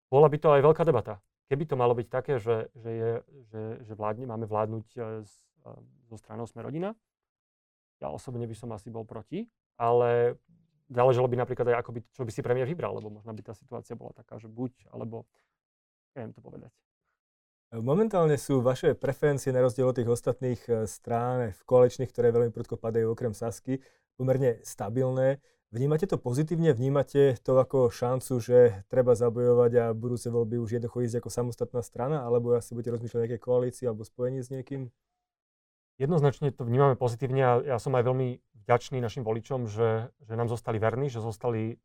bola 0.08 0.32
by 0.32 0.38
to 0.40 0.48
aj 0.54 0.64
veľká 0.64 0.82
debata. 0.86 1.20
Keby 1.46 1.64
to 1.66 1.78
malo 1.78 1.94
byť 1.94 2.08
také, 2.10 2.42
že, 2.42 2.68
že, 2.74 2.90
je, 2.90 3.12
že, 3.50 3.62
že 3.86 3.92
vládne, 3.94 4.26
máme 4.26 4.50
vládnuť 4.50 4.86
z, 5.22 5.32
zo 6.10 6.16
stranou 6.18 6.46
Smerodina, 6.46 6.94
ja 8.02 8.12
osobne 8.12 8.44
by 8.44 8.56
som 8.56 8.70
asi 8.74 8.92
bol 8.92 9.06
proti, 9.08 9.48
ale 9.80 10.36
záležalo 10.90 11.26
by 11.26 11.36
napríklad 11.38 11.72
aj, 11.72 11.76
ako 11.80 11.90
by, 11.96 12.00
čo 12.12 12.22
by 12.26 12.30
si 12.32 12.44
premiér 12.44 12.68
vybral, 12.68 12.94
lebo 12.98 13.08
možno 13.08 13.32
by 13.32 13.42
tá 13.42 13.54
situácia 13.56 13.96
bola 13.96 14.12
taká, 14.12 14.36
že 14.36 14.46
buď, 14.46 14.90
alebo 14.92 15.24
neviem 16.14 16.32
to 16.34 16.40
povedať. 16.44 16.72
Momentálne 17.74 18.38
sú 18.38 18.62
vaše 18.62 18.94
preferencie 18.94 19.50
na 19.50 19.58
rozdiel 19.58 19.90
od 19.90 19.98
tých 19.98 20.06
ostatných 20.06 20.62
eh, 20.70 20.86
strán 20.86 21.50
v 21.50 21.62
koaličných, 21.66 22.10
ktoré 22.14 22.30
veľmi 22.30 22.54
prudko 22.54 22.78
padajú 22.78 23.10
okrem 23.10 23.34
Sasky, 23.34 23.82
pomerne 24.14 24.62
stabilné. 24.62 25.42
Vnímate 25.74 26.06
to 26.06 26.14
pozitívne? 26.14 26.70
Vnímate 26.70 27.34
to 27.42 27.58
ako 27.58 27.90
šancu, 27.90 28.38
že 28.38 28.86
treba 28.86 29.18
zabojovať 29.18 29.72
a 29.82 29.84
budúce 29.90 30.30
voľby 30.30 30.62
už 30.62 30.78
jednoducho 30.78 31.02
ísť 31.02 31.18
ako 31.18 31.30
samostatná 31.30 31.82
strana? 31.82 32.22
Alebo 32.22 32.54
asi 32.54 32.70
budete 32.70 32.94
rozmýšľať 32.94 33.18
o 33.18 33.24
nejakej 33.26 33.42
koalícii 33.42 33.84
alebo 33.90 34.06
spojení 34.06 34.46
s 34.46 34.54
niekým? 34.54 34.94
Jednoznačne 35.98 36.54
to 36.54 36.62
vnímame 36.62 36.94
pozitívne 36.94 37.42
a 37.42 37.52
ja 37.64 37.76
som 37.82 37.96
aj 37.98 38.04
veľmi 38.04 38.38
vďačný 38.62 39.02
našim 39.02 39.26
voličom, 39.26 39.66
že, 39.66 40.12
že 40.22 40.34
nám 40.38 40.46
zostali 40.46 40.78
verní, 40.78 41.10
že, 41.10 41.18
zostali, 41.18 41.82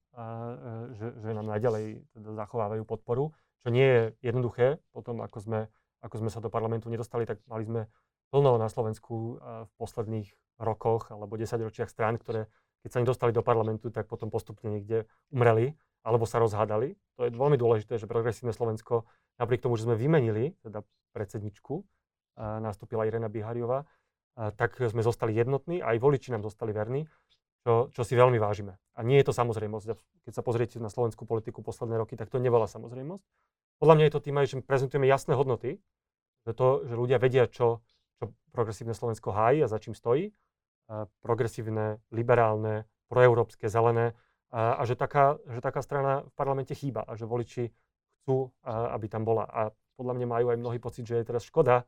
že, 0.93 1.07
že 1.17 1.29
nám 1.33 1.47
naďalej 1.49 2.05
teda 2.13 2.37
zachovávajú 2.37 2.83
podporu, 2.85 3.33
čo 3.65 3.73
nie 3.73 3.87
je 3.87 4.01
jednoduché. 4.29 4.77
Potom, 4.93 5.25
ako 5.25 5.37
sme, 5.41 5.59
ako 6.05 6.15
sme 6.21 6.29
sa 6.29 6.43
do 6.43 6.53
parlamentu 6.53 6.91
nedostali, 6.91 7.25
tak 7.25 7.41
mali 7.49 7.65
sme 7.65 7.81
plno 8.29 8.61
na 8.61 8.69
Slovensku 8.69 9.41
v 9.41 9.71
posledných 9.79 10.29
rokoch 10.61 11.09
alebo 11.09 11.39
desaťročiach 11.39 11.89
strán, 11.89 12.19
ktoré 12.21 12.51
keď 12.81 12.89
sa 12.89 12.99
nedostali 13.01 13.31
do 13.31 13.45
parlamentu, 13.45 13.93
tak 13.93 14.09
potom 14.09 14.33
postupne 14.33 14.69
niekde 14.69 15.05
umreli 15.29 15.77
alebo 16.01 16.25
sa 16.25 16.41
rozhádali. 16.41 16.97
To 17.21 17.29
je 17.29 17.31
veľmi 17.33 17.57
dôležité, 17.61 18.01
že 18.01 18.09
progresívne 18.09 18.53
Slovensko, 18.53 19.05
napriek 19.37 19.61
tomu, 19.61 19.77
že 19.77 19.85
sme 19.85 19.93
vymenili 19.93 20.57
teda 20.65 20.81
predsedničku, 21.13 21.85
nastúpila 22.41 23.05
Irena 23.05 23.29
Bihariová, 23.29 23.85
tak 24.33 24.81
sme 24.81 25.05
zostali 25.05 25.37
jednotní 25.37 25.83
aj 25.83 26.01
voliči 26.01 26.33
nám 26.33 26.41
zostali 26.41 26.73
verní, 26.73 27.05
čo, 27.61 27.93
čo 27.93 28.01
si 28.01 28.17
veľmi 28.17 28.41
vážime. 28.41 28.81
A 28.97 29.05
nie 29.05 29.21
je 29.21 29.29
to 29.29 29.33
samozrejmosť. 29.37 29.85
Keď 30.25 30.33
sa 30.33 30.41
pozriete 30.41 30.81
na 30.81 30.89
slovenskú 30.89 31.29
politiku 31.29 31.61
posledné 31.61 32.01
roky, 32.01 32.17
tak 32.17 32.33
to 32.33 32.41
nebola 32.41 32.65
samozrejmosť. 32.65 33.21
Podľa 33.77 33.95
mňa 33.97 34.05
je 34.09 34.13
to 34.13 34.25
tým 34.25 34.35
aj, 34.41 34.45
že 34.49 34.55
prezentujeme 34.65 35.05
jasné 35.05 35.37
hodnoty, 35.37 35.77
že, 36.49 36.51
to, 36.57 36.81
že 36.89 36.97
ľudia 36.97 37.21
vedia, 37.21 37.45
čo, 37.45 37.85
čo 38.17 38.33
progresívne 38.49 38.97
Slovensko 38.97 39.29
hájí 39.29 39.61
a 39.61 39.69
za 39.69 39.77
čím 39.77 39.93
stojí. 39.93 40.33
Progresívne, 41.23 42.03
liberálne, 42.11 42.83
proeurópske, 43.07 43.71
zelené. 43.71 44.11
A, 44.51 44.75
a 44.75 44.83
že, 44.83 44.99
taká, 44.99 45.39
že 45.47 45.63
taká 45.63 45.79
strana 45.79 46.27
v 46.27 46.33
parlamente 46.35 46.75
chýba 46.75 47.07
a 47.07 47.15
že 47.15 47.23
voliči 47.23 47.71
chcú, 48.21 48.51
a, 48.67 48.91
aby 48.99 49.07
tam 49.07 49.23
bola. 49.23 49.47
A 49.47 49.71
podľa 49.95 50.13
mňa 50.19 50.27
majú 50.27 50.45
aj 50.51 50.57
mnohý 50.59 50.79
pocit, 50.83 51.07
že 51.07 51.23
je 51.23 51.27
teraz 51.31 51.47
škoda, 51.47 51.87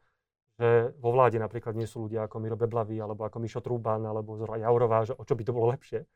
že 0.56 0.96
vo 1.04 1.12
vláde 1.12 1.36
napríklad 1.42 1.76
nie 1.76 1.84
sú 1.84 2.08
ľudia 2.08 2.32
ako 2.32 2.40
Miro 2.40 2.56
Beblavý, 2.56 2.96
alebo 3.04 3.28
ako 3.28 3.44
Mišo 3.44 3.60
Trúban, 3.60 4.08
alebo 4.08 4.40
Zora 4.40 4.56
Jaurová, 4.62 5.04
že 5.04 5.18
o 5.18 5.24
čo 5.28 5.36
by 5.36 5.44
to 5.44 5.52
bolo 5.52 5.76
lepšie. 5.76 6.08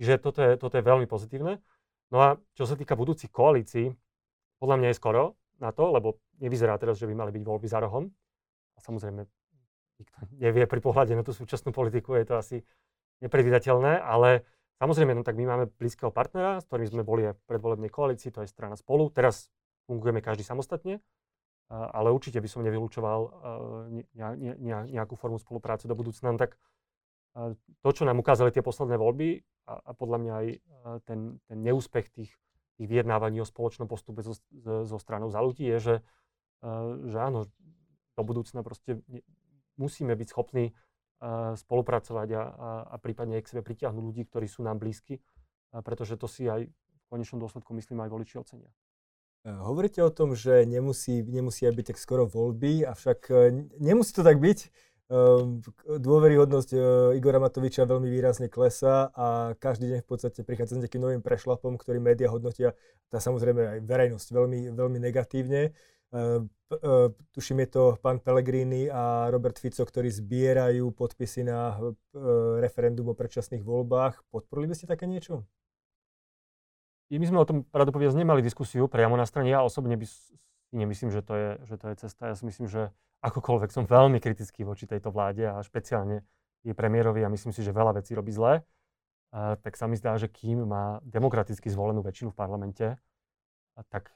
Čiže 0.00 0.14
toto 0.24 0.40
je, 0.40 0.56
toto 0.56 0.74
je 0.80 0.84
veľmi 0.86 1.04
pozitívne. 1.04 1.60
No 2.08 2.18
a 2.24 2.40
čo 2.56 2.64
sa 2.64 2.78
týka 2.78 2.96
budúcich 2.96 3.28
koalícií, 3.28 3.92
podľa 4.62 4.76
mňa 4.80 4.88
je 4.94 4.96
skoro 4.96 5.36
na 5.60 5.74
to, 5.74 5.92
lebo 5.92 6.22
nevyzerá 6.40 6.78
teraz, 6.80 6.96
že 6.96 7.04
by 7.04 7.12
mali 7.12 7.30
byť 7.34 7.42
voľby 7.44 7.68
za 7.68 7.82
rohom. 7.84 8.08
A 8.74 8.78
samozrejme, 8.80 9.26
nikto 10.00 10.16
nevie 10.38 10.64
pri 10.66 10.80
pohľade 10.82 11.14
na 11.14 11.22
tú 11.22 11.30
súčasnú 11.30 11.70
politiku, 11.70 12.18
je 12.18 12.26
to 12.26 12.34
asi 12.38 12.56
nepredvídateľné, 13.22 14.02
ale 14.02 14.42
samozrejme, 14.82 15.14
no 15.14 15.22
tak 15.22 15.38
my 15.38 15.46
máme 15.46 15.64
blízkeho 15.78 16.10
partnera, 16.10 16.58
s 16.58 16.66
ktorým 16.66 16.90
sme 16.90 17.02
boli 17.06 17.30
aj 17.30 17.38
v 17.38 17.44
predvolebnej 17.46 17.88
koalícii, 17.88 18.34
to 18.34 18.42
je 18.42 18.50
strana 18.50 18.74
spolu. 18.74 19.08
Teraz 19.08 19.48
fungujeme 19.86 20.18
každý 20.20 20.42
samostatne, 20.42 20.98
ale 21.70 22.10
určite 22.10 22.42
by 22.42 22.48
som 22.50 22.66
nevylúčoval 22.66 23.20
nejakú 24.90 25.14
formu 25.14 25.38
spolupráce 25.38 25.86
do 25.86 25.94
budúcna. 25.96 26.34
No 26.34 26.38
tak 26.42 26.58
to, 27.82 27.90
čo 27.90 28.02
nám 28.06 28.18
ukázali 28.18 28.54
tie 28.54 28.62
posledné 28.62 28.94
voľby 28.94 29.42
a, 29.66 29.90
podľa 29.96 30.18
mňa 30.22 30.32
aj 30.38 30.46
ten, 31.02 31.20
ten 31.50 31.58
neúspech 31.58 32.06
tých, 32.14 32.30
tých 32.78 32.86
vyjednávaní 32.86 33.42
o 33.42 33.48
spoločnom 33.48 33.90
postupe 33.90 34.22
zo, 34.22 34.38
zo 34.62 34.98
stranou 35.02 35.34
za 35.34 35.42
ľudí 35.42 35.66
je, 35.66 35.78
že, 35.82 35.96
že 37.10 37.18
áno, 37.18 37.50
do 38.14 38.22
budúcna 38.22 38.62
proste 38.62 39.02
musíme 39.76 40.14
byť 40.14 40.28
schopní 40.30 40.74
spolupracovať 41.54 42.28
a, 42.36 42.42
a, 42.42 42.70
a 42.92 42.96
prípadne 43.00 43.40
aj 43.40 43.42
k 43.48 43.50
sebe 43.56 43.62
pritiahnuť 43.64 44.04
ľudí, 44.04 44.22
ktorí 44.28 44.44
sú 44.44 44.60
nám 44.60 44.76
blízki, 44.76 45.24
pretože 45.72 46.20
to 46.20 46.28
si 46.28 46.44
aj 46.44 46.68
v 46.68 47.04
konečnom 47.08 47.40
dôsledku 47.40 47.72
myslím 47.72 48.04
aj 48.04 48.12
voliči 48.12 48.36
ocenia. 48.36 48.70
Hovoríte 49.44 50.00
o 50.00 50.08
tom, 50.08 50.32
že 50.32 50.64
nemusí, 50.64 51.20
nemusia 51.20 51.68
byť 51.68 51.92
tak 51.92 51.98
skoro 52.00 52.24
voľby, 52.24 52.84
avšak 52.88 53.28
nemusí 53.76 54.12
to 54.16 54.24
tak 54.24 54.40
byť. 54.40 54.58
Ehm, 55.12 55.60
dôveryhodnosť 55.84 56.70
Igora 57.12 57.36
Matoviča 57.36 57.84
veľmi 57.84 58.08
výrazne 58.08 58.48
klesá 58.48 59.12
a 59.12 59.52
každý 59.60 59.92
deň 59.92 60.00
v 60.00 60.08
podstate 60.08 60.40
prichádza 60.48 60.80
s 60.80 60.80
nejakým 60.80 61.04
novým 61.04 61.20
prešlapom, 61.20 61.76
ktorý 61.76 62.00
médiá 62.00 62.32
hodnotia, 62.32 62.72
tá 63.12 63.20
samozrejme 63.20 63.60
aj 63.68 63.78
verejnosť 63.84 64.28
veľmi, 64.32 64.60
veľmi 64.72 64.98
negatívne. 65.04 65.76
Ehm, 66.14 66.46
tuším, 67.34 67.66
je 67.66 67.68
to 67.74 67.82
pán 67.98 68.22
Pellegrini 68.22 68.86
a 68.86 69.26
Robert 69.34 69.58
Fico, 69.58 69.82
ktorí 69.82 70.10
zbierajú 70.14 70.94
podpisy 70.94 71.42
na 71.46 71.74
referendum 72.62 73.10
o 73.10 73.18
predčasných 73.18 73.66
voľbách. 73.66 74.22
Podporili 74.30 74.70
by 74.70 74.74
ste 74.78 74.86
také 74.86 75.10
niečo? 75.10 75.42
My 77.14 77.26
sme 77.26 77.38
o 77.42 77.46
tom 77.46 77.62
pravdopovedz 77.66 78.14
nemali 78.14 78.42
diskusiu 78.42 78.90
priamo 78.90 79.14
na 79.14 79.26
strane. 79.26 79.50
Ja 79.50 79.62
osobne 79.62 79.94
by 79.94 80.06
nemyslím, 80.74 81.14
že 81.14 81.22
to, 81.22 81.34
je, 81.34 81.50
že 81.62 81.74
to 81.78 81.86
je 81.92 81.94
cesta. 82.06 82.30
Ja 82.30 82.34
si 82.34 82.42
myslím, 82.46 82.66
že 82.66 82.90
akokoľvek 83.22 83.70
som 83.70 83.86
veľmi 83.86 84.18
kritický 84.18 84.66
voči 84.66 84.90
tejto 84.90 85.14
vláde 85.14 85.46
a 85.46 85.62
špeciálne 85.62 86.26
je 86.66 86.74
premiérovi 86.74 87.22
a 87.22 87.30
myslím 87.30 87.54
si, 87.54 87.62
že 87.62 87.76
veľa 87.76 88.02
vecí 88.02 88.16
robí 88.18 88.34
zle, 88.34 88.66
a, 89.30 89.54
tak 89.62 89.78
sa 89.78 89.86
mi 89.86 89.94
zdá, 89.94 90.16
že 90.18 90.26
kým 90.26 90.66
má 90.66 90.98
demokraticky 91.06 91.70
zvolenú 91.70 92.02
väčšinu 92.02 92.34
v 92.34 92.38
parlamente, 92.38 92.86
tak 93.92 94.10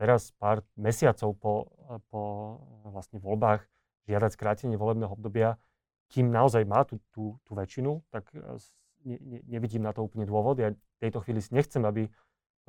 teraz 0.00 0.32
pár 0.40 0.64
mesiacov 0.80 1.36
po, 1.36 1.52
po 2.08 2.22
vlastne 2.88 3.20
voľbách 3.20 3.68
žiadať 4.08 4.30
skrátenie 4.32 4.80
volebného 4.80 5.12
obdobia, 5.12 5.60
kým 6.08 6.32
naozaj 6.32 6.64
má 6.64 6.88
tú, 6.88 6.96
tú, 7.12 7.36
tú 7.44 7.52
väčšinu, 7.52 8.00
tak 8.08 8.32
e, 8.32 8.40
ne, 9.04 9.16
ne, 9.20 9.38
nevidím 9.44 9.84
na 9.84 9.92
to 9.92 10.00
úplne 10.00 10.24
dôvod. 10.24 10.56
Ja 10.56 10.72
v 10.72 10.98
tejto 10.98 11.20
chvíli 11.20 11.44
nechcem, 11.52 11.84
aby 11.84 12.08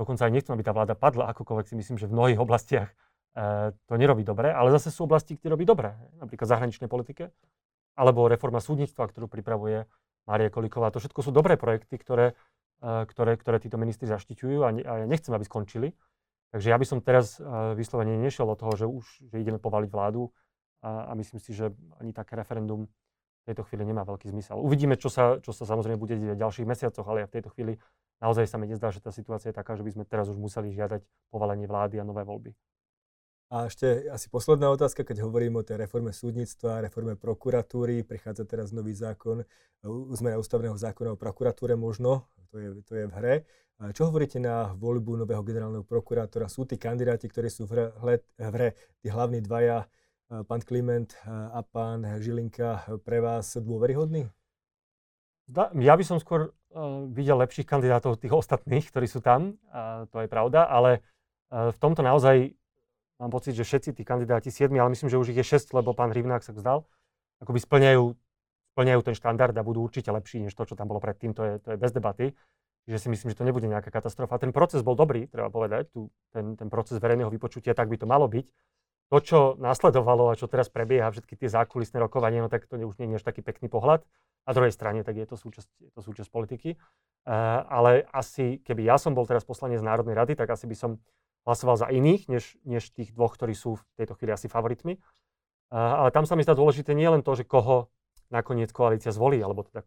Dokonca 0.01 0.25
aj 0.25 0.33
nechcem, 0.33 0.53
aby 0.57 0.63
tá 0.65 0.73
vláda 0.73 0.95
padla, 0.95 1.29
akokoľvek 1.29 1.65
si 1.69 1.75
myslím, 1.77 1.97
že 2.01 2.09
v 2.09 2.15
mnohých 2.17 2.39
oblastiach 2.39 2.89
e, 2.89 2.95
to 3.75 3.93
nerobí 3.99 4.25
dobre, 4.25 4.49
ale 4.49 4.71
zase 4.71 4.89
sú 4.89 5.05
oblasti, 5.05 5.35
kde 5.35 5.51
robí 5.51 5.61
dobre, 5.61 5.93
napríklad 6.17 6.47
zahraničnej 6.47 6.87
politike, 6.87 7.29
alebo 7.99 8.25
reforma 8.25 8.63
súdnictva, 8.63 9.11
ktorú 9.11 9.27
pripravuje 9.27 9.85
Mária 10.25 10.49
Kolíková. 10.49 10.89
To 10.95 10.97
všetko 10.97 11.21
sú 11.21 11.31
dobré 11.35 11.59
projekty, 11.59 11.99
ktoré, 11.99 12.33
e, 12.81 13.05
ktoré, 13.05 13.35
ktoré 13.35 13.61
títo 13.61 13.75
ministri 13.75 14.07
zaštiťujú 14.07 14.57
a, 14.63 14.69
ne, 14.71 14.81
a 14.81 14.93
ja 15.03 15.05
nechcem, 15.05 15.35
aby 15.35 15.43
skončili. 15.43 15.93
Takže 16.51 16.67
ja 16.67 16.77
by 16.77 16.85
som 16.85 16.99
teraz 16.99 17.39
e, 17.39 17.43
vyslovene 17.79 18.19
nešiel 18.19 18.43
do 18.43 18.59
toho, 18.59 18.73
že 18.75 18.85
už 18.85 19.05
že 19.31 19.39
ideme 19.39 19.57
povaliť 19.57 19.89
vládu 19.89 20.31
a, 20.83 21.07
a 21.09 21.11
myslím 21.15 21.39
si, 21.39 21.55
že 21.55 21.71
ani 21.97 22.11
také 22.11 22.35
referendum 22.35 22.91
v 23.41 23.43
tejto 23.49 23.65
chvíli 23.65 23.87
nemá 23.87 24.05
veľký 24.05 24.29
zmysel. 24.29 24.59
Uvidíme, 24.61 24.99
čo 24.99 25.09
sa, 25.09 25.41
čo 25.41 25.49
sa 25.49 25.65
samozrejme 25.65 25.97
bude 25.97 26.13
deť 26.13 26.37
v 26.37 26.43
ďalších 26.43 26.67
mesiacoch, 26.67 27.07
ale 27.09 27.25
ja 27.25 27.27
v 27.31 27.35
tejto 27.41 27.49
chvíli 27.55 27.79
naozaj 28.21 28.45
sa 28.45 28.61
mi 28.61 28.69
nezdá, 28.69 28.93
že 28.93 29.01
tá 29.01 29.09
situácia 29.09 29.49
je 29.49 29.57
taká, 29.57 29.73
že 29.73 29.81
by 29.81 29.91
sme 29.97 30.03
teraz 30.05 30.29
už 30.29 30.37
museli 30.37 30.69
žiadať 30.69 31.01
povalenie 31.33 31.65
vlády 31.65 31.97
a 31.97 32.05
nové 32.05 32.21
voľby. 32.21 32.53
A 33.51 33.67
ešte 33.67 34.07
asi 34.07 34.31
posledná 34.31 34.71
otázka, 34.71 35.03
keď 35.03 35.27
hovorím 35.27 35.59
o 35.59 35.67
tej 35.67 35.83
reforme 35.83 36.15
súdnictva, 36.15 36.87
reforme 36.87 37.19
prokuratúry, 37.19 37.99
prichádza 38.07 38.47
teraz 38.47 38.71
nový 38.71 38.95
zákon, 38.95 39.43
zmena 40.15 40.39
ústavného 40.39 40.79
zákona 40.79 41.13
o 41.13 41.19
prokuratúre 41.19 41.75
možno, 41.75 42.23
to 42.47 42.55
je, 42.63 42.69
to 42.87 42.93
je 42.95 43.05
v 43.11 43.13
hre. 43.19 43.35
Čo 43.91 44.07
hovoríte 44.07 44.39
na 44.39 44.71
voľbu 44.79 45.19
nového 45.27 45.43
generálneho 45.43 45.83
prokurátora? 45.83 46.47
Sú 46.47 46.63
tí 46.63 46.79
kandidáti, 46.79 47.27
ktorí 47.27 47.51
sú 47.51 47.67
v 47.67 47.91
hre, 47.99 48.23
v 48.39 48.53
hre 48.55 48.69
tí 49.03 49.11
hlavní 49.11 49.43
dvaja, 49.43 49.83
pán 50.47 50.63
Kliment 50.63 51.11
a 51.27 51.59
pán 51.59 52.07
Žilinka, 52.23 52.87
pre 53.03 53.19
vás 53.19 53.59
dôveryhodní? 53.59 54.31
Ja 55.75 55.99
by 55.99 56.03
som 56.07 56.23
skôr 56.23 56.55
videl 57.11 57.35
lepších 57.35 57.67
kandidátov 57.67 58.15
tých 58.15 58.31
ostatných, 58.31 58.87
ktorí 58.87 59.11
sú 59.11 59.19
tam, 59.19 59.59
to 60.07 60.23
je 60.23 60.31
pravda, 60.31 60.71
ale 60.71 61.03
v 61.51 61.75
tomto 61.83 61.99
naozaj 61.99 62.55
mám 63.21 63.29
pocit, 63.29 63.53
že 63.53 63.61
všetci 63.61 63.93
tí 63.93 64.03
kandidáti, 64.03 64.49
7, 64.49 64.73
ale 64.73 64.89
myslím, 64.97 65.13
že 65.13 65.21
už 65.21 65.29
ich 65.29 65.39
je 65.39 65.45
6, 65.45 65.77
lebo 65.77 65.93
pán 65.93 66.09
Rivnák 66.09 66.41
sa 66.41 66.57
vzdal, 66.57 66.81
akoby 67.37 67.61
splňajú, 67.61 68.17
splňajú 68.73 69.01
ten 69.05 69.13
štandard 69.13 69.53
a 69.53 69.61
budú 69.61 69.85
určite 69.85 70.09
lepší, 70.09 70.41
než 70.41 70.57
to, 70.57 70.65
čo 70.65 70.73
tam 70.73 70.89
bolo 70.89 70.97
predtým, 70.97 71.37
to 71.37 71.45
je, 71.45 71.53
to 71.61 71.69
je 71.73 71.77
bez 71.77 71.93
debaty. 71.93 72.33
Čiže 72.89 72.97
si 72.97 73.07
myslím, 73.13 73.29
že 73.29 73.37
to 73.37 73.45
nebude 73.45 73.69
nejaká 73.69 73.93
katastrofa. 73.93 74.41
Ten 74.41 74.49
proces 74.49 74.81
bol 74.81 74.97
dobrý, 74.97 75.29
treba 75.29 75.53
povedať, 75.53 75.93
tu, 75.93 76.09
ten, 76.33 76.57
ten 76.57 76.65
proces 76.65 76.97
verejného 76.97 77.29
vypočutia, 77.29 77.77
tak 77.77 77.93
by 77.93 78.01
to 78.01 78.09
malo 78.09 78.25
byť 78.25 78.49
to, 79.11 79.17
čo 79.19 79.39
nasledovalo 79.59 80.31
a 80.31 80.39
čo 80.39 80.47
teraz 80.47 80.71
prebieha, 80.71 81.11
všetky 81.11 81.35
tie 81.35 81.51
zákulisné 81.51 81.99
rokovania, 81.99 82.47
no 82.47 82.49
tak 82.49 82.63
to 82.63 82.79
už 82.79 82.95
nie 82.95 83.11
je 83.11 83.19
až 83.19 83.27
taký 83.27 83.43
pekný 83.43 83.67
pohľad. 83.67 84.07
Na 84.47 84.55
druhej 84.55 84.71
strane, 84.71 85.03
tak 85.03 85.19
je 85.19 85.27
to 85.27 85.35
súčasť, 85.35 85.67
je 85.83 85.91
to 85.91 85.99
súčasť 85.99 86.31
politiky. 86.31 86.79
Uh, 87.27 87.61
ale 87.67 87.91
asi, 88.15 88.63
keby 88.63 88.87
ja 88.87 88.95
som 88.95 89.11
bol 89.11 89.27
teraz 89.27 89.43
poslanec 89.43 89.83
Národnej 89.83 90.15
rady, 90.15 90.39
tak 90.39 90.47
asi 90.55 90.63
by 90.63 90.73
som 90.79 90.91
hlasoval 91.47 91.75
za 91.79 91.87
iných, 91.89 92.29
než, 92.29 92.57
než 92.63 92.93
tých 92.93 93.11
dvoch, 93.15 93.33
ktorí 93.33 93.57
sú 93.57 93.77
v 93.79 93.83
tejto 93.97 94.13
chvíli 94.17 94.31
asi 94.33 94.51
favoritmi. 94.51 94.97
Uh, 95.71 96.05
ale 96.05 96.09
tam 96.11 96.27
sa 96.27 96.35
mi 96.35 96.45
zdá 96.45 96.53
dôležité 96.53 96.93
nie 96.93 97.07
len 97.07 97.23
to, 97.23 97.33
že 97.33 97.47
koho 97.47 97.89
nakoniec 98.31 98.71
koalícia 98.71 99.11
zvolí, 99.11 99.43
alebo 99.43 99.67
teda 99.67 99.83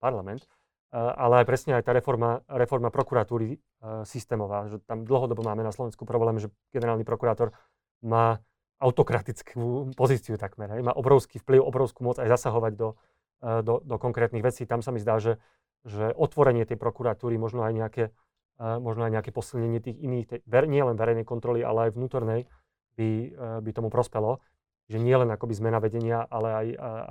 parlament, 0.00 0.44
uh, 0.44 1.12
ale 1.16 1.42
aj 1.42 1.46
presne 1.48 1.72
aj 1.76 1.84
tá 1.84 1.92
reforma, 1.92 2.40
reforma 2.48 2.88
prokuratúry 2.88 3.58
systémová. 4.06 4.70
Že 4.70 4.78
tam 4.86 5.02
dlhodobo 5.02 5.42
máme 5.42 5.66
na 5.66 5.74
Slovensku 5.74 6.06
problém, 6.06 6.38
že 6.38 6.54
generálny 6.70 7.02
prokurátor 7.02 7.50
má 8.02 8.38
autokratickú 8.82 9.94
pozíciu 9.94 10.34
takmer. 10.34 10.70
Hej. 10.74 10.82
Má 10.82 10.92
obrovský 10.94 11.38
vplyv, 11.38 11.62
obrovskú 11.62 12.02
moc 12.02 12.18
aj 12.18 12.26
zasahovať 12.34 12.72
do, 12.74 12.88
e, 13.38 13.62
do, 13.62 13.78
do 13.78 13.96
konkrétnych 13.98 14.42
vecí. 14.42 14.66
Tam 14.66 14.82
sa 14.82 14.90
mi 14.90 14.98
zdá, 14.98 15.22
že, 15.22 15.38
že 15.86 16.10
otvorenie 16.18 16.66
tej 16.66 16.78
prokuratúry, 16.82 17.38
možno 17.38 17.62
aj 17.62 17.72
nejaké, 17.78 18.04
možno 18.78 19.02
aj 19.08 19.12
nejaké 19.18 19.30
posilnenie 19.34 19.82
tých 19.82 19.98
iných, 19.98 20.26
tej, 20.28 20.38
nie 20.70 20.82
len 20.82 20.94
verejnej 20.94 21.26
kontroly, 21.26 21.66
ale 21.66 21.90
aj 21.90 21.98
vnútornej, 21.98 22.46
by, 22.94 23.08
e, 23.32 23.38
by 23.64 23.70
tomu 23.72 23.88
prospelo 23.88 24.38
že 24.92 25.00
nie 25.00 25.16
len 25.16 25.32
akoby 25.32 25.56
zmena 25.56 25.80
vedenia, 25.80 26.28
ale 26.28 26.48
aj, 26.52 26.66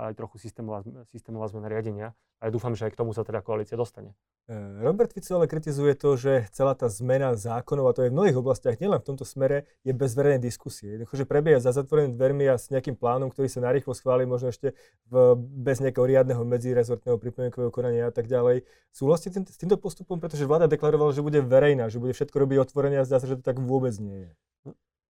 aj 0.08 0.12
trochu 0.14 0.38
systémová, 0.38 0.86
systémová 1.10 1.50
zmena 1.50 1.66
riadenia. 1.66 2.14
A 2.38 2.50
ja 2.50 2.54
dúfam, 2.54 2.74
že 2.74 2.86
aj 2.86 2.94
k 2.94 2.98
tomu 2.98 3.14
sa 3.14 3.22
teda 3.22 3.38
koalícia 3.38 3.78
dostane. 3.78 4.18
E, 4.50 4.82
Robert 4.82 5.14
Fico 5.14 5.38
ale 5.38 5.46
kritizuje 5.46 5.94
to, 5.94 6.18
že 6.18 6.50
celá 6.50 6.74
tá 6.74 6.90
zmena 6.90 7.38
zákonov, 7.38 7.86
a 7.86 7.94
to 7.94 8.02
je 8.02 8.10
v 8.10 8.18
mnohých 8.18 8.34
oblastiach, 8.34 8.82
nielen 8.82 8.98
v 8.98 9.06
tomto 9.14 9.22
smere, 9.22 9.70
je 9.86 9.94
bez 9.94 10.18
verejnej 10.18 10.42
diskusie. 10.42 10.98
Jednoducho, 10.98 11.22
že 11.22 11.26
prebieha 11.26 11.62
za 11.62 11.70
zatvorenými 11.70 12.18
dvermi 12.18 12.50
a 12.50 12.58
s 12.58 12.66
nejakým 12.74 12.98
plánom, 12.98 13.30
ktorý 13.30 13.46
sa 13.46 13.62
narýchlo 13.62 13.94
schváli, 13.94 14.26
možno 14.26 14.50
ešte 14.50 14.74
v, 15.06 15.38
bez 15.38 15.78
nejakého 15.78 16.02
riadneho 16.02 16.42
medzirezortného 16.42 17.14
pripomienkového 17.22 17.70
konania 17.70 18.10
a 18.10 18.14
tak 18.14 18.26
ďalej. 18.26 18.66
Súhlasíte 18.90 19.38
s 19.46 19.58
týmto 19.58 19.78
postupom, 19.78 20.18
pretože 20.18 20.42
vláda 20.42 20.66
deklarovala, 20.66 21.14
že 21.14 21.22
bude 21.22 21.38
verejná, 21.46 21.86
že 21.94 22.02
bude 22.02 22.10
všetko 22.10 22.42
robiť 22.42 22.58
otvorene 22.58 22.98
a 22.98 23.06
zdá 23.06 23.22
sa, 23.22 23.30
že 23.30 23.38
to 23.38 23.46
tak 23.46 23.62
vôbec 23.62 23.94
nie 24.02 24.26
je. 24.26 24.30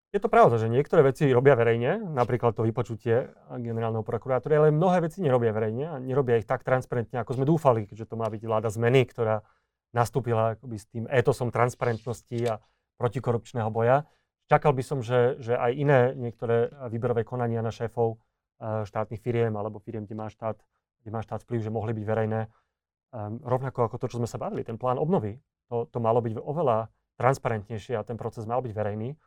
Je 0.09 0.17
to 0.17 0.25
pravda, 0.25 0.57
že 0.57 0.73
niektoré 0.73 1.05
veci 1.05 1.29
robia 1.29 1.53
verejne, 1.53 2.01
napríklad 2.01 2.57
to 2.57 2.65
vypočutie 2.65 3.29
generálneho 3.61 4.01
prokurátora, 4.01 4.57
ale 4.57 4.73
mnohé 4.73 5.05
veci 5.05 5.21
nerobia 5.21 5.53
verejne 5.53 5.85
a 5.85 5.95
nerobia 6.01 6.41
ich 6.41 6.49
tak 6.49 6.65
transparentne, 6.65 7.21
ako 7.21 7.37
sme 7.37 7.45
dúfali, 7.45 7.85
keďže 7.85 8.09
to 8.09 8.15
má 8.17 8.25
byť 8.25 8.41
vláda 8.41 8.73
zmeny, 8.73 9.05
ktorá 9.05 9.45
nastúpila 9.93 10.57
akoby 10.57 10.77
s 10.81 10.89
tým 10.89 11.05
étosom 11.13 11.53
transparentnosti 11.53 12.37
a 12.49 12.57
protikorupčného 12.97 13.69
boja. 13.69 14.09
Čakal 14.49 14.73
by 14.73 14.81
som, 14.81 15.05
že, 15.05 15.37
že 15.45 15.53
aj 15.53 15.71
iné 15.77 15.99
niektoré 16.17 16.73
výberové 16.89 17.21
konania 17.21 17.61
na 17.61 17.69
šéfov 17.69 18.17
eh, 18.17 18.89
štátnych 18.89 19.21
firiem 19.21 19.53
alebo 19.53 19.77
firiem, 19.77 20.09
kde 20.09 20.17
má 20.17 20.25
štát, 20.33 20.57
kde 21.05 21.09
má 21.13 21.21
štát 21.21 21.45
vplyv, 21.45 21.69
že 21.69 21.71
mohli 21.73 21.93
byť 21.93 22.05
verejné. 22.09 22.49
Um, 23.09 23.41
rovnako 23.41 23.89
ako 23.89 23.97
to, 24.01 24.05
čo 24.09 24.17
sme 24.21 24.29
sa 24.29 24.37
bavili, 24.37 24.61
ten 24.61 24.77
plán 24.77 25.01
obnovy, 25.01 25.41
to, 25.65 25.89
to 25.89 25.97
malo 25.97 26.21
byť 26.21 26.37
oveľa 26.37 26.93
transparentnejšie 27.17 27.97
a 27.97 28.05
ten 28.05 28.17
proces 28.21 28.45
mal 28.45 28.61
byť 28.61 28.69
verejný. 28.69 29.17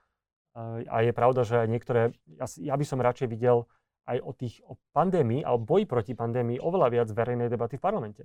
A 0.54 0.96
je 1.00 1.12
pravda, 1.16 1.48
že 1.48 1.64
niektoré, 1.64 2.12
ja, 2.36 2.76
by 2.76 2.84
som 2.84 3.00
radšej 3.00 3.28
videl 3.28 3.64
aj 4.04 4.18
o 4.20 4.30
tých 4.34 4.60
o 4.66 4.76
pandémii 4.92 5.46
o 5.46 5.56
boji 5.56 5.86
proti 5.86 6.12
pandémii 6.12 6.58
oveľa 6.58 6.88
viac 6.90 7.08
verejnej 7.08 7.48
debaty 7.48 7.78
v 7.78 7.84
parlamente. 7.84 8.22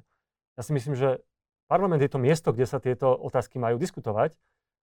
Ja 0.57 0.65
si 0.65 0.73
myslím, 0.73 0.97
že 0.97 1.21
parlament 1.69 2.01
je 2.01 2.11
to 2.11 2.19
miesto, 2.19 2.49
kde 2.51 2.65
sa 2.65 2.81
tieto 2.81 3.13
otázky 3.13 3.61
majú 3.61 3.77
diskutovať 3.77 4.33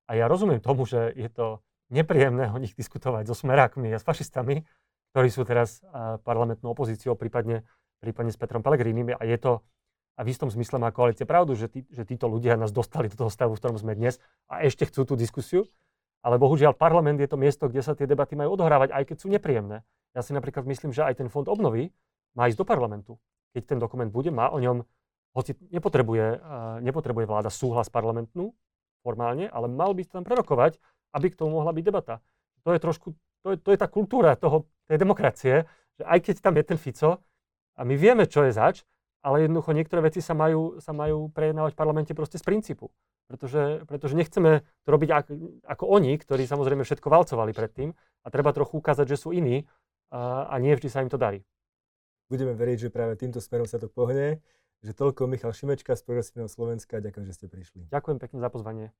a 0.07 0.17
ja 0.17 0.31
rozumiem 0.31 0.63
tomu, 0.63 0.87
že 0.87 1.11
je 1.13 1.27
to 1.29 1.61
nepríjemné 1.91 2.49
o 2.49 2.57
nich 2.63 2.73
diskutovať 2.79 3.29
so 3.29 3.35
smerákmi 3.35 3.91
a 3.93 3.99
s 3.99 4.07
fašistami, 4.07 4.65
ktorí 5.13 5.29
sú 5.29 5.43
teraz 5.43 5.83
parlamentnou 6.25 6.73
opozíciou, 6.73 7.19
prípadne, 7.19 7.67
prípadne 7.99 8.31
s 8.31 8.39
Petrom 8.39 8.63
Pellegrinim 8.63 9.13
a 9.13 9.23
je 9.27 9.37
to 9.37 9.53
a 10.15 10.23
v 10.23 10.31
istom 10.31 10.47
zmysle 10.47 10.79
má 10.79 10.95
koalícia 10.95 11.27
pravdu, 11.27 11.59
že, 11.59 11.67
tí, 11.67 11.83
že 11.91 12.07
títo 12.07 12.31
ľudia 12.31 12.55
nás 12.55 12.71
dostali 12.71 13.11
do 13.11 13.19
toho 13.19 13.31
stavu, 13.35 13.59
v 13.59 13.61
ktorom 13.61 13.79
sme 13.83 13.99
dnes 13.99 14.23
a 14.47 14.63
ešte 14.63 14.87
chcú 14.87 15.03
tú 15.11 15.15
diskusiu. 15.19 15.67
Ale 16.25 16.41
bohužiaľ 16.41 16.73
parlament 16.73 17.21
je 17.21 17.29
to 17.29 17.37
miesto, 17.37 17.69
kde 17.69 17.85
sa 17.85 17.93
tie 17.93 18.09
debaty 18.09 18.33
majú 18.33 18.57
odohrávať, 18.57 18.97
aj 18.97 19.05
keď 19.13 19.17
sú 19.21 19.29
nepríjemné. 19.29 19.85
Ja 20.17 20.25
si 20.25 20.33
napríklad 20.33 20.65
myslím, 20.65 20.97
že 20.97 21.05
aj 21.05 21.21
ten 21.21 21.29
fond 21.29 21.45
obnovy 21.45 21.93
má 22.33 22.49
ísť 22.49 22.65
do 22.65 22.67
parlamentu. 22.67 23.21
Keď 23.53 23.77
ten 23.77 23.79
dokument 23.79 24.09
bude, 24.09 24.33
má 24.33 24.49
o 24.49 24.57
ňom, 24.57 24.89
hoci 25.37 25.53
nepotrebuje, 25.69 26.41
nepotrebuje 26.81 27.27
vláda 27.29 27.53
súhlas 27.53 27.93
parlamentnú 27.93 28.57
formálne, 29.05 29.53
ale 29.53 29.69
mal 29.69 29.93
by 29.93 30.01
sa 30.09 30.19
tam 30.19 30.25
prerokovať, 30.25 30.81
aby 31.13 31.27
k 31.29 31.37
tomu 31.37 31.61
mohla 31.61 31.77
byť 31.77 31.85
debata. 31.85 32.25
To 32.65 32.73
je 32.73 32.81
trošku, 32.81 33.13
to 33.45 33.49
je, 33.53 33.57
to 33.61 33.69
je 33.75 33.79
tá 33.79 33.85
kultúra 33.85 34.33
toho, 34.41 34.65
tej 34.89 34.97
demokracie, 34.97 35.69
že 36.01 36.05
aj 36.09 36.19
keď 36.25 36.35
tam 36.41 36.57
je 36.57 36.65
ten 36.65 36.79
Fico 36.81 37.21
a 37.77 37.81
my 37.85 37.95
vieme, 38.01 38.25
čo 38.25 38.49
je 38.49 38.57
zač, 38.57 38.81
ale 39.25 39.49
jednoducho 39.49 39.73
niektoré 39.73 40.05
veci 40.05 40.21
sa 40.21 40.37
majú, 40.37 40.77
sa 40.85 40.93
majú 40.93 41.33
prejednávať 41.33 41.73
v 41.73 41.81
parlamente 41.81 42.13
proste 42.13 42.37
z 42.37 42.45
princípu. 42.45 42.93
Pretože, 43.25 43.89
pretože 43.89 44.21
nechceme 44.21 44.61
to 44.85 44.89
robiť 44.93 45.11
ako, 45.17 45.33
ako 45.65 45.85
oni, 45.89 46.13
ktorí 46.21 46.45
samozrejme 46.45 46.85
všetko 46.85 47.09
valcovali 47.09 47.57
predtým 47.57 47.97
a 47.97 48.27
treba 48.29 48.53
trochu 48.53 48.85
ukázať, 48.85 49.09
že 49.09 49.17
sú 49.17 49.33
iní 49.33 49.65
a, 50.13 50.45
a 50.53 50.55
nie 50.61 50.77
vždy 50.77 50.89
sa 50.93 51.01
im 51.01 51.09
to 51.09 51.17
darí. 51.17 51.41
Budeme 52.29 52.53
veriť, 52.53 52.89
že 52.89 52.93
práve 52.93 53.17
týmto 53.17 53.41
smerom 53.41 53.65
sa 53.65 53.81
to 53.81 53.89
pohne. 53.89 54.45
Že 54.85 54.93
toľko 54.93 55.25
Michal 55.25 55.57
Šimečka 55.57 55.97
z 55.97 56.05
Progresívneho 56.05 56.53
Slovenska. 56.53 57.01
Ďakujem, 57.01 57.25
že 57.25 57.35
ste 57.41 57.47
prišli. 57.49 57.89
Ďakujem 57.89 58.21
pekne 58.21 58.39
za 58.45 58.53
pozvanie. 58.53 58.93